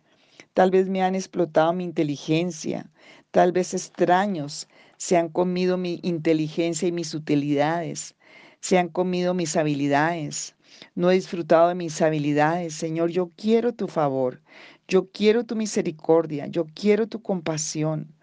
Tal 0.54 0.70
vez 0.70 0.88
me 0.88 1.02
han 1.02 1.14
explotado 1.14 1.72
mi 1.72 1.84
inteligencia, 1.84 2.90
tal 3.30 3.52
vez 3.52 3.74
extraños 3.74 4.68
se 4.96 5.16
han 5.16 5.28
comido 5.28 5.76
mi 5.76 6.00
inteligencia 6.02 6.88
y 6.88 6.92
mis 6.92 7.14
utilidades, 7.14 8.16
se 8.60 8.78
han 8.78 8.88
comido 8.88 9.34
mis 9.34 9.56
habilidades. 9.56 10.54
No 10.94 11.10
he 11.10 11.14
disfrutado 11.14 11.68
de 11.68 11.74
mis 11.74 12.00
habilidades. 12.00 12.74
Señor, 12.74 13.10
yo 13.10 13.30
quiero 13.36 13.74
tu 13.74 13.88
favor. 13.88 14.40
Yo 14.88 15.10
quiero 15.10 15.44
tu 15.44 15.56
misericordia, 15.56 16.46
yo 16.46 16.66
quiero 16.74 17.06
tu 17.06 17.22
compasión. 17.22 18.14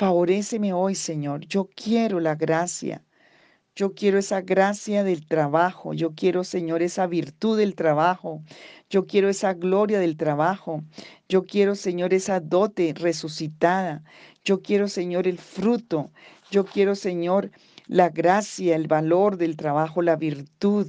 Favoréceme 0.00 0.72
hoy, 0.72 0.94
Señor. 0.94 1.40
Yo 1.46 1.68
quiero 1.76 2.20
la 2.20 2.34
gracia. 2.34 3.04
Yo 3.76 3.92
quiero 3.92 4.18
esa 4.18 4.40
gracia 4.40 5.04
del 5.04 5.26
trabajo. 5.26 5.92
Yo 5.92 6.14
quiero, 6.14 6.42
Señor, 6.42 6.80
esa 6.80 7.06
virtud 7.06 7.58
del 7.58 7.74
trabajo. 7.74 8.42
Yo 8.88 9.06
quiero 9.06 9.28
esa 9.28 9.52
gloria 9.52 9.98
del 9.98 10.16
trabajo. 10.16 10.82
Yo 11.28 11.44
quiero, 11.44 11.74
Señor, 11.74 12.14
esa 12.14 12.40
dote 12.40 12.94
resucitada. 12.96 14.02
Yo 14.42 14.62
quiero, 14.62 14.88
Señor, 14.88 15.28
el 15.28 15.36
fruto. 15.36 16.10
Yo 16.50 16.64
quiero, 16.64 16.94
Señor, 16.94 17.50
la 17.90 18.08
gracia, 18.08 18.76
el 18.76 18.86
valor 18.86 19.36
del 19.36 19.56
trabajo, 19.56 20.00
la 20.00 20.14
virtud, 20.14 20.86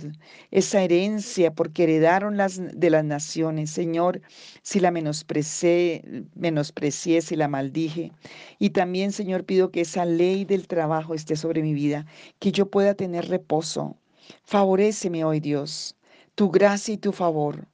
esa 0.52 0.84
herencia, 0.84 1.52
porque 1.52 1.84
heredaron 1.84 2.38
las 2.38 2.62
de 2.80 2.90
las 2.92 3.04
naciones. 3.04 3.72
Señor, 3.72 4.22
si 4.62 4.80
la 4.80 4.92
menosprecié, 4.92 6.04
menosprecié, 6.36 7.24
si 7.24 7.36
la 7.36 7.48
maldije. 7.48 8.12
Y 8.60 8.70
también, 8.70 9.14
Señor, 9.14 9.46
pido 9.46 9.72
que 9.72 9.82
esa 9.82 10.06
ley 10.06 10.46
del 10.46 10.68
trabajo 10.68 11.16
esté 11.16 11.36
sobre 11.36 11.64
mi 11.64 11.74
vida, 11.74 12.06
que 12.38 12.52
yo 12.52 12.70
pueda 12.70 12.94
tener 12.94 13.30
reposo. 13.30 13.98
Favoréceme 14.44 15.24
hoy, 15.24 15.40
Dios, 15.40 15.98
tu 16.36 16.52
gracia 16.52 16.94
y 16.94 16.98
tu 16.98 17.14
favor 17.14 17.71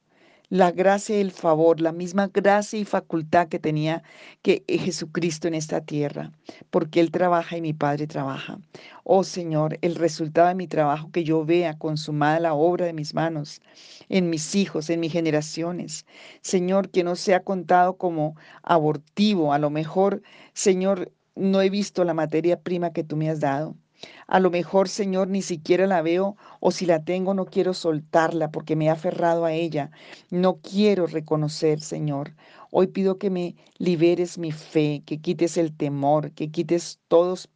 la 0.49 0.71
gracia 0.71 1.17
y 1.17 1.21
el 1.21 1.31
favor, 1.31 1.81
la 1.81 1.91
misma 1.91 2.29
gracia 2.33 2.79
y 2.79 2.85
facultad 2.85 3.49
que 3.49 3.59
tenía 3.59 4.03
que 4.41 4.63
Jesucristo 4.67 5.47
en 5.47 5.53
esta 5.53 5.81
tierra, 5.81 6.31
porque 6.69 7.01
Él 7.01 7.11
trabaja 7.11 7.57
y 7.57 7.61
mi 7.61 7.73
Padre 7.73 8.07
trabaja. 8.07 8.59
Oh 9.03 9.23
Señor, 9.23 9.77
el 9.81 9.95
resultado 9.95 10.47
de 10.47 10.55
mi 10.55 10.67
trabajo, 10.67 11.11
que 11.11 11.23
yo 11.25 11.45
vea 11.45 11.77
consumada 11.77 12.39
la 12.39 12.53
obra 12.53 12.85
de 12.85 12.93
mis 12.93 13.13
manos, 13.13 13.61
en 14.09 14.29
mis 14.29 14.55
hijos, 14.55 14.89
en 14.89 15.01
mis 15.01 15.11
generaciones. 15.11 16.05
Señor, 16.41 16.89
que 16.91 17.03
no 17.03 17.15
sea 17.15 17.43
contado 17.43 17.97
como 17.97 18.35
abortivo. 18.63 19.53
A 19.53 19.59
lo 19.59 19.69
mejor, 19.69 20.21
Señor, 20.53 21.11
no 21.35 21.61
he 21.61 21.69
visto 21.69 22.03
la 22.05 22.13
materia 22.13 22.59
prima 22.61 22.93
que 22.93 23.03
tú 23.03 23.17
me 23.17 23.29
has 23.29 23.39
dado. 23.41 23.75
A 24.27 24.39
lo 24.39 24.51
mejor, 24.51 24.89
Señor, 24.89 25.27
ni 25.27 25.41
siquiera 25.41 25.87
la 25.87 26.01
veo 26.01 26.37
o 26.59 26.71
si 26.71 26.85
la 26.85 27.03
tengo 27.03 27.33
no 27.33 27.45
quiero 27.45 27.73
soltarla 27.73 28.51
porque 28.51 28.75
me 28.75 28.85
he 28.85 28.89
aferrado 28.89 29.45
a 29.45 29.53
ella. 29.53 29.91
No 30.29 30.57
quiero 30.57 31.07
reconocer, 31.07 31.81
Señor. 31.81 32.35
Hoy 32.71 32.87
pido 32.87 33.17
que 33.17 33.29
me 33.29 33.55
liberes 33.77 34.37
mi 34.37 34.51
fe, 34.51 35.01
que 35.05 35.19
quites 35.19 35.57
el 35.57 35.75
temor, 35.75 36.31
que 36.31 36.51
quites 36.51 36.99
todos 37.07 37.49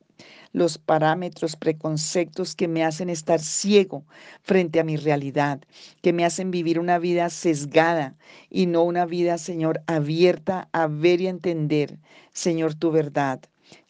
los 0.53 0.77
parámetros, 0.77 1.55
preconceptos 1.55 2.55
que 2.55 2.67
me 2.67 2.83
hacen 2.83 3.09
estar 3.09 3.39
ciego 3.39 4.05
frente 4.41 4.79
a 4.79 4.83
mi 4.83 4.97
realidad, 4.97 5.61
que 6.01 6.13
me 6.13 6.25
hacen 6.25 6.51
vivir 6.51 6.79
una 6.79 6.99
vida 6.99 7.29
sesgada 7.29 8.15
y 8.49 8.65
no 8.65 8.83
una 8.83 9.05
vida, 9.05 9.37
Señor, 9.37 9.81
abierta 9.87 10.69
a 10.71 10.87
ver 10.87 11.21
y 11.21 11.27
entender, 11.27 11.99
Señor, 12.33 12.75
tu 12.75 12.91
verdad, 12.91 13.41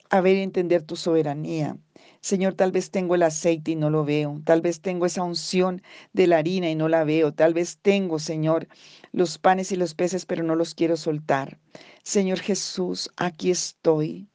a 0.10 0.22
ver 0.22 0.38
y 0.38 0.42
entender 0.42 0.84
tu 0.84 0.96
soberanía. 0.96 1.78
Señor, 2.22 2.54
tal 2.54 2.72
vez 2.72 2.92
tengo 2.92 3.16
el 3.16 3.24
aceite 3.24 3.72
y 3.72 3.76
no 3.76 3.90
lo 3.90 4.06
veo. 4.06 4.42
Tal 4.46 4.62
vez 4.62 4.80
tengo 4.82 5.06
esa 5.06 5.24
unción 5.24 5.82
de 6.14 6.28
la 6.28 6.38
harina 6.38 6.70
y 6.70 6.76
no 6.76 6.88
la 6.88 7.04
veo. 7.04 7.34
Tal 7.34 7.54
vez 7.54 7.80
tengo, 7.82 8.20
Señor, 8.20 8.68
los 9.12 9.38
panes 9.40 9.72
y 9.72 9.76
los 9.76 9.96
peces, 9.96 10.26
pero 10.26 10.44
no 10.44 10.56
los 10.56 10.76
quiero 10.76 10.98
soltar. 10.98 11.58
Señor 12.04 12.40
Jesús, 12.40 13.10
aquí 13.18 13.52
estoy. 13.52 14.28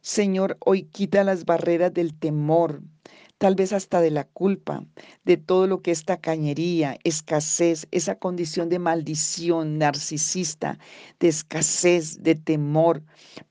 Señor, 0.00 0.56
hoy 0.60 0.84
quita 0.84 1.24
las 1.24 1.44
barreras 1.44 1.92
del 1.92 2.14
temor, 2.18 2.82
tal 3.42 3.56
vez 3.56 3.72
hasta 3.72 4.00
de 4.00 4.12
la 4.12 4.22
culpa, 4.22 4.84
de 5.24 5.36
todo 5.36 5.66
lo 5.66 5.82
que 5.82 5.90
es 5.90 6.04
tacañería, 6.04 6.96
escasez, 7.02 7.88
esa 7.90 8.14
condición 8.14 8.68
de 8.68 8.78
maldición 8.78 9.78
narcisista, 9.78 10.78
de 11.18 11.26
escasez, 11.26 12.22
de 12.22 12.36
temor, 12.36 13.02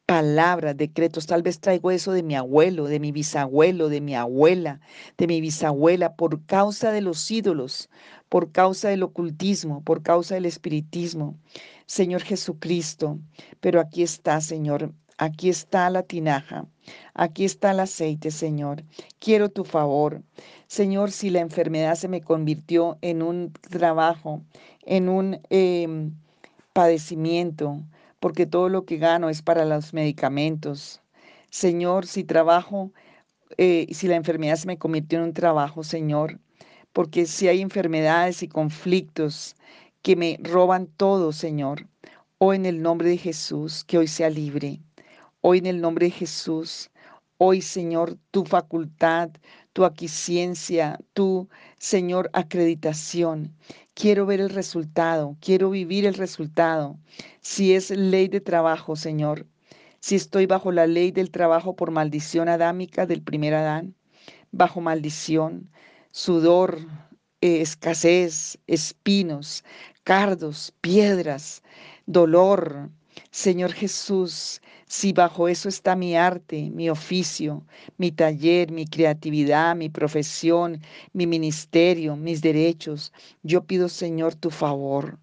palabras, 0.06 0.78
decretos. 0.78 1.28
Tal 1.28 1.44
vez 1.44 1.60
traigo 1.60 1.92
eso 1.92 2.14
de 2.14 2.24
mi 2.24 2.36
abuelo, 2.36 2.86
de 2.86 3.02
mi 3.02 3.12
bisabuelo, 3.12 3.90
de 3.90 4.00
mi 4.00 4.16
abuela, 4.16 4.80
de 5.18 5.28
mi 5.28 5.42
bisabuela, 5.42 6.16
por 6.16 6.46
causa 6.46 6.94
de 6.94 7.02
los 7.02 7.30
ídolos, 7.30 7.90
por 8.30 8.54
causa 8.54 8.88
del 8.88 9.04
ocultismo, 9.04 9.84
por 9.84 10.04
causa 10.04 10.36
del 10.36 10.46
espiritismo. 10.46 11.38
Señor 11.86 12.22
Jesucristo, 12.22 13.20
pero 13.60 13.82
aquí 13.82 14.04
está, 14.04 14.40
Señor, 14.40 14.94
Aquí 15.22 15.50
está 15.50 15.88
la 15.92 16.02
tinaja, 16.02 16.66
aquí 17.14 17.46
está 17.46 17.70
el 17.72 17.82
aceite, 17.82 18.32
Señor. 18.32 18.84
Quiero 19.20 19.50
tu 19.50 19.64
favor. 19.66 20.24
Señor, 20.66 21.12
si 21.12 21.30
la 21.30 21.42
enfermedad 21.42 21.94
se 21.94 22.08
me 22.08 22.22
convirtió 22.22 22.98
en 23.02 23.22
un 23.22 23.54
trabajo, 23.70 24.42
en 24.84 25.10
un 25.10 25.40
em, 25.52 26.16
padecimiento, 26.74 27.84
porque 28.20 28.48
todo 28.48 28.68
lo 28.68 28.86
que 28.86 28.98
gano 28.98 29.30
es 29.30 29.44
para 29.44 29.64
los 29.64 29.94
medicamentos. 29.94 31.02
Señor, 31.52 32.08
si 32.08 32.24
trabajo, 32.24 32.92
eh, 33.58 33.86
si 33.92 34.08
la 34.08 34.16
enfermedad 34.16 34.56
se 34.56 34.66
me 34.66 34.80
convirtió 34.80 35.20
en 35.20 35.26
un 35.26 35.34
trabajo, 35.34 35.84
Señor, 35.84 36.40
porque 36.94 37.28
si 37.28 37.48
hay 37.48 37.62
enfermedades 37.62 38.42
y 38.42 38.48
conflictos 38.48 39.56
que 40.02 40.16
me 40.16 40.40
roban 40.42 40.88
todo, 40.88 41.32
Señor, 41.32 41.86
o 42.40 42.56
en 42.56 42.66
el 42.66 42.82
nombre 42.82 43.10
de 43.10 43.18
Jesús, 43.18 43.84
que 43.84 44.00
hoy 44.00 44.08
sea 44.08 44.32
libre. 44.32 44.80
Hoy 45.44 45.58
en 45.58 45.66
el 45.66 45.82
nombre 45.82 46.06
de 46.06 46.12
Jesús, 46.12 46.92
hoy 47.40 47.64
Señor, 47.64 48.16
tu 48.30 48.46
facultad, 48.46 49.32
tu 49.74 49.86
aquiciencia, 49.86 51.00
tu 51.14 51.50
Señor 51.80 52.30
acreditación. 52.34 53.56
Quiero 53.96 54.28
ver 54.28 54.40
el 54.40 54.52
resultado, 54.52 55.36
quiero 55.42 55.72
vivir 55.72 56.06
el 56.06 56.14
resultado. 56.14 57.00
Si 57.42 57.74
es 57.74 57.90
ley 57.90 58.28
de 58.28 58.40
trabajo, 58.40 58.96
Señor, 58.96 59.48
si 60.00 60.16
estoy 60.16 60.46
bajo 60.46 60.72
la 60.72 60.86
ley 60.86 61.10
del 61.10 61.32
trabajo 61.32 61.76
por 61.76 61.90
maldición 61.90 62.48
adámica 62.48 63.08
del 63.08 63.24
primer 63.24 63.56
Adán, 63.56 63.96
bajo 64.52 64.80
maldición, 64.80 65.72
sudor, 66.12 66.82
eh, 67.42 67.62
escasez, 67.62 68.60
espinos, 68.68 69.64
cardos, 70.04 70.72
piedras, 70.82 71.64
dolor. 72.06 72.92
Señor 73.32 73.74
Jesús, 73.74 74.62
si 74.86 75.14
bajo 75.14 75.48
eso 75.48 75.70
está 75.70 75.96
mi 75.96 76.16
arte, 76.16 76.70
mi 76.72 76.90
oficio, 76.90 77.66
mi 77.98 78.12
taller, 78.12 78.72
mi 78.72 78.86
creatividad, 78.86 79.76
mi 79.76 79.90
profesión, 79.90 80.82
mi 81.14 81.28
ministerio, 81.28 82.16
mis 82.16 82.42
derechos, 82.42 83.14
yo 83.44 83.66
pido, 83.66 83.90
Señor, 83.90 84.36
tu 84.36 84.50
favor. 84.50 85.20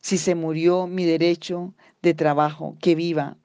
Si 0.00 0.18
se 0.18 0.34
murió 0.34 0.86
mi 0.86 1.04
derecho 1.04 1.74
de 2.02 2.14
trabajo, 2.14 2.76
que 2.80 2.94
viva, 2.94 3.36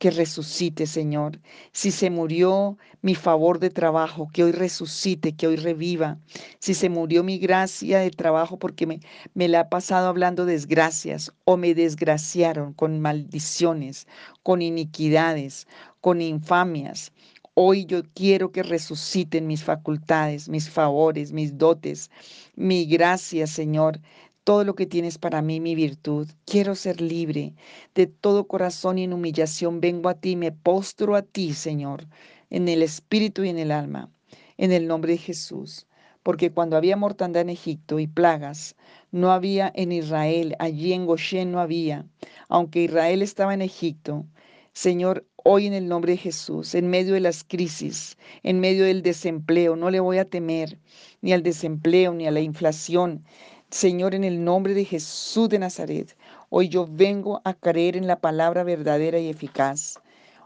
que 0.00 0.10
resucite, 0.10 0.86
Señor. 0.86 1.38
Si 1.72 1.90
se 1.90 2.08
murió 2.08 2.78
mi 3.02 3.14
favor 3.14 3.58
de 3.58 3.68
trabajo, 3.68 4.30
que 4.32 4.42
hoy 4.42 4.52
resucite, 4.52 5.36
que 5.36 5.46
hoy 5.46 5.56
reviva. 5.56 6.18
Si 6.58 6.72
se 6.72 6.88
murió 6.88 7.22
mi 7.22 7.38
gracia 7.38 7.98
de 7.98 8.10
trabajo 8.10 8.58
porque 8.58 8.86
me, 8.86 9.00
me 9.34 9.46
la 9.46 9.60
ha 9.60 9.68
pasado 9.68 10.08
hablando 10.08 10.46
desgracias 10.46 11.32
o 11.44 11.58
me 11.58 11.74
desgraciaron 11.74 12.72
con 12.72 12.98
maldiciones, 12.98 14.06
con 14.42 14.62
iniquidades, 14.62 15.66
con 16.00 16.22
infamias. 16.22 17.12
Hoy 17.52 17.84
yo 17.84 18.00
quiero 18.14 18.52
que 18.52 18.62
resuciten 18.62 19.46
mis 19.46 19.62
facultades, 19.62 20.48
mis 20.48 20.70
favores, 20.70 21.30
mis 21.30 21.58
dotes, 21.58 22.10
mi 22.56 22.86
gracia, 22.86 23.46
Señor 23.46 24.00
todo 24.44 24.64
lo 24.64 24.74
que 24.74 24.86
tienes 24.86 25.18
para 25.18 25.42
mí, 25.42 25.60
mi 25.60 25.74
virtud. 25.74 26.28
Quiero 26.44 26.74
ser 26.74 27.00
libre 27.00 27.54
de 27.94 28.06
todo 28.06 28.46
corazón 28.46 28.98
y 28.98 29.04
en 29.04 29.12
humillación 29.12 29.80
vengo 29.80 30.08
a 30.08 30.14
ti, 30.14 30.36
me 30.36 30.52
postro 30.52 31.14
a 31.14 31.22
ti, 31.22 31.54
Señor, 31.54 32.06
en 32.50 32.68
el 32.68 32.82
espíritu 32.82 33.44
y 33.44 33.48
en 33.48 33.58
el 33.58 33.70
alma, 33.70 34.10
en 34.56 34.72
el 34.72 34.86
nombre 34.86 35.12
de 35.12 35.18
Jesús. 35.18 35.86
Porque 36.22 36.50
cuando 36.50 36.76
había 36.76 36.96
mortandad 36.96 37.42
en 37.42 37.50
Egipto 37.50 37.98
y 37.98 38.06
plagas, 38.06 38.76
no 39.10 39.32
había 39.32 39.72
en 39.74 39.92
Israel, 39.92 40.54
allí 40.58 40.92
en 40.92 41.06
Goshen 41.06 41.50
no 41.50 41.60
había, 41.60 42.06
aunque 42.48 42.82
Israel 42.82 43.22
estaba 43.22 43.54
en 43.54 43.62
Egipto. 43.62 44.26
Señor, 44.72 45.26
hoy 45.36 45.66
en 45.66 45.72
el 45.72 45.88
nombre 45.88 46.12
de 46.12 46.18
Jesús, 46.18 46.74
en 46.74 46.88
medio 46.88 47.14
de 47.14 47.20
las 47.20 47.42
crisis, 47.42 48.16
en 48.42 48.60
medio 48.60 48.84
del 48.84 49.02
desempleo, 49.02 49.76
no 49.76 49.90
le 49.90 50.00
voy 50.00 50.18
a 50.18 50.24
temer 50.24 50.78
ni 51.22 51.32
al 51.32 51.42
desempleo 51.42 52.12
ni 52.14 52.26
a 52.26 52.30
la 52.30 52.40
inflación, 52.40 53.24
Señor, 53.70 54.16
en 54.16 54.24
el 54.24 54.42
nombre 54.42 54.74
de 54.74 54.84
Jesús 54.84 55.48
de 55.48 55.60
Nazaret, 55.60 56.16
hoy 56.48 56.68
yo 56.68 56.88
vengo 56.90 57.40
a 57.44 57.54
creer 57.54 57.96
en 57.96 58.08
la 58.08 58.18
palabra 58.18 58.64
verdadera 58.64 59.20
y 59.20 59.28
eficaz. 59.28 60.00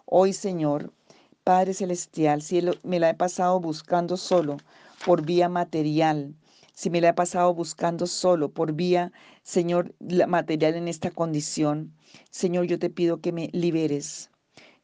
Hoy, 0.05 0.35
Señor, 0.35 0.93
Padre 1.43 1.73
Celestial, 1.73 2.43
si 2.43 2.61
me 2.83 3.01
la 3.01 3.09
he 3.09 3.15
pasado 3.15 3.61
buscando 3.61 4.19
solo 4.19 4.59
por 5.07 5.25
vía 5.25 5.49
material, 5.49 6.35
si 6.75 6.91
me 6.91 7.01
la 7.01 7.09
he 7.09 7.15
pasado 7.15 7.55
buscando 7.55 8.07
solo 8.07 8.51
por 8.51 8.75
vía, 8.75 9.11
Señor, 9.43 9.95
material 10.29 10.75
en 10.75 10.87
esta 10.87 11.11
condición, 11.11 11.95
Señor, 12.31 12.67
yo 12.67 12.79
te 12.79 12.91
pido 12.91 13.23
que 13.23 13.33
me 13.33 13.49
liberes. 13.55 14.31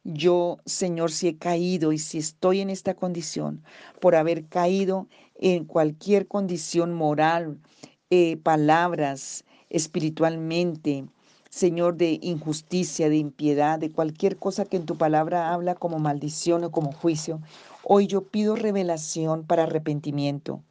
Yo, 0.03 0.57
Señor, 0.65 1.13
si 1.13 1.29
he 1.29 1.37
caído 1.37 1.93
y 1.93 1.99
si 1.99 2.17
estoy 2.17 2.63
en 2.63 2.71
esta 2.71 2.95
condición, 2.95 3.63
por 4.01 4.15
haber 4.15 4.47
caído 4.47 5.09
en 5.35 5.67
cualquier 5.67 6.27
condición 6.27 6.95
moral, 6.95 7.59
eh, 8.11 8.37
palabras 8.39 9.45
espiritualmente, 9.69 11.07
Señor, 11.49 11.97
de 11.97 12.19
injusticia, 12.23 13.09
de 13.09 13.17
impiedad, 13.17 13.79
de 13.79 13.91
cualquier 13.93 14.37
cosa 14.37 14.65
que 14.65 14.77
en 14.77 14.87
tu 14.87 14.97
palabra 14.97 15.53
habla 15.53 15.75
como 15.77 15.99
maldición 15.99 16.65
o 16.65 16.71
como 16.71 16.93
juicio. 16.93 17.41
Hoy 17.85 18.07
yo 18.09 18.23
pido 18.23 18.57
revelación 18.57 19.45
para 19.45 19.63
arrepentimiento. 19.65 20.63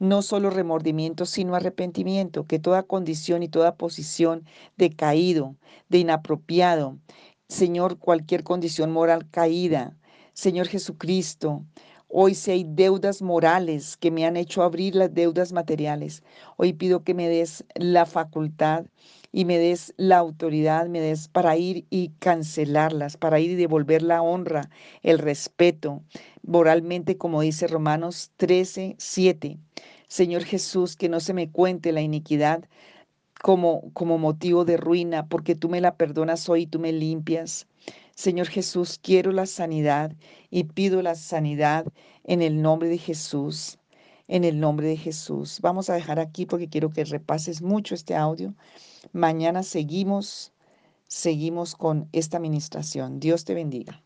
No 0.00 0.22
solo 0.22 0.50
remordimiento, 0.50 1.26
sino 1.26 1.54
arrepentimiento, 1.54 2.46
que 2.46 2.58
toda 2.58 2.82
condición 2.84 3.42
y 3.42 3.48
toda 3.48 3.76
posición 3.76 4.44
de 4.76 4.90
caído, 4.90 5.56
de 5.88 5.98
inapropiado, 5.98 6.98
Señor, 7.48 7.98
cualquier 7.98 8.44
condición 8.44 8.92
moral 8.92 9.28
caída, 9.30 9.96
Señor 10.34 10.68
Jesucristo, 10.68 11.64
Hoy 12.10 12.34
si 12.34 12.50
hay 12.52 12.64
deudas 12.64 13.20
morales 13.20 13.98
que 13.98 14.10
me 14.10 14.24
han 14.24 14.38
hecho 14.38 14.62
abrir 14.62 14.94
las 14.94 15.12
deudas 15.12 15.52
materiales, 15.52 16.22
hoy 16.56 16.72
pido 16.72 17.04
que 17.04 17.12
me 17.12 17.28
des 17.28 17.66
la 17.74 18.06
facultad 18.06 18.86
y 19.30 19.44
me 19.44 19.58
des 19.58 19.92
la 19.98 20.16
autoridad, 20.16 20.86
me 20.88 21.00
des 21.02 21.28
para 21.28 21.58
ir 21.58 21.84
y 21.90 22.08
cancelarlas, 22.18 23.18
para 23.18 23.40
ir 23.40 23.50
y 23.50 23.54
devolver 23.56 24.00
la 24.00 24.22
honra, 24.22 24.70
el 25.02 25.18
respeto, 25.18 26.02
moralmente 26.42 27.18
como 27.18 27.42
dice 27.42 27.66
Romanos 27.66 28.30
13, 28.38 28.94
7. 28.98 29.58
Señor 30.06 30.44
Jesús, 30.44 30.96
que 30.96 31.10
no 31.10 31.20
se 31.20 31.34
me 31.34 31.50
cuente 31.50 31.92
la 31.92 32.00
iniquidad 32.00 32.64
como, 33.42 33.90
como 33.92 34.16
motivo 34.16 34.64
de 34.64 34.78
ruina, 34.78 35.26
porque 35.26 35.54
tú 35.54 35.68
me 35.68 35.82
la 35.82 35.96
perdonas 35.96 36.48
hoy 36.48 36.62
y 36.62 36.66
tú 36.66 36.78
me 36.78 36.92
limpias. 36.92 37.66
Señor 38.18 38.48
Jesús, 38.48 38.98
quiero 39.00 39.30
la 39.30 39.46
sanidad 39.46 40.12
y 40.50 40.64
pido 40.64 41.02
la 41.02 41.14
sanidad 41.14 41.86
en 42.24 42.42
el 42.42 42.60
nombre 42.60 42.88
de 42.88 42.98
Jesús. 42.98 43.78
En 44.26 44.42
el 44.42 44.58
nombre 44.58 44.88
de 44.88 44.96
Jesús. 44.96 45.60
Vamos 45.60 45.88
a 45.88 45.94
dejar 45.94 46.18
aquí 46.18 46.44
porque 46.44 46.68
quiero 46.68 46.90
que 46.90 47.04
repases 47.04 47.62
mucho 47.62 47.94
este 47.94 48.16
audio. 48.16 48.56
Mañana 49.12 49.62
seguimos, 49.62 50.52
seguimos 51.06 51.76
con 51.76 52.08
esta 52.10 52.38
administración. 52.38 53.20
Dios 53.20 53.44
te 53.44 53.54
bendiga. 53.54 54.02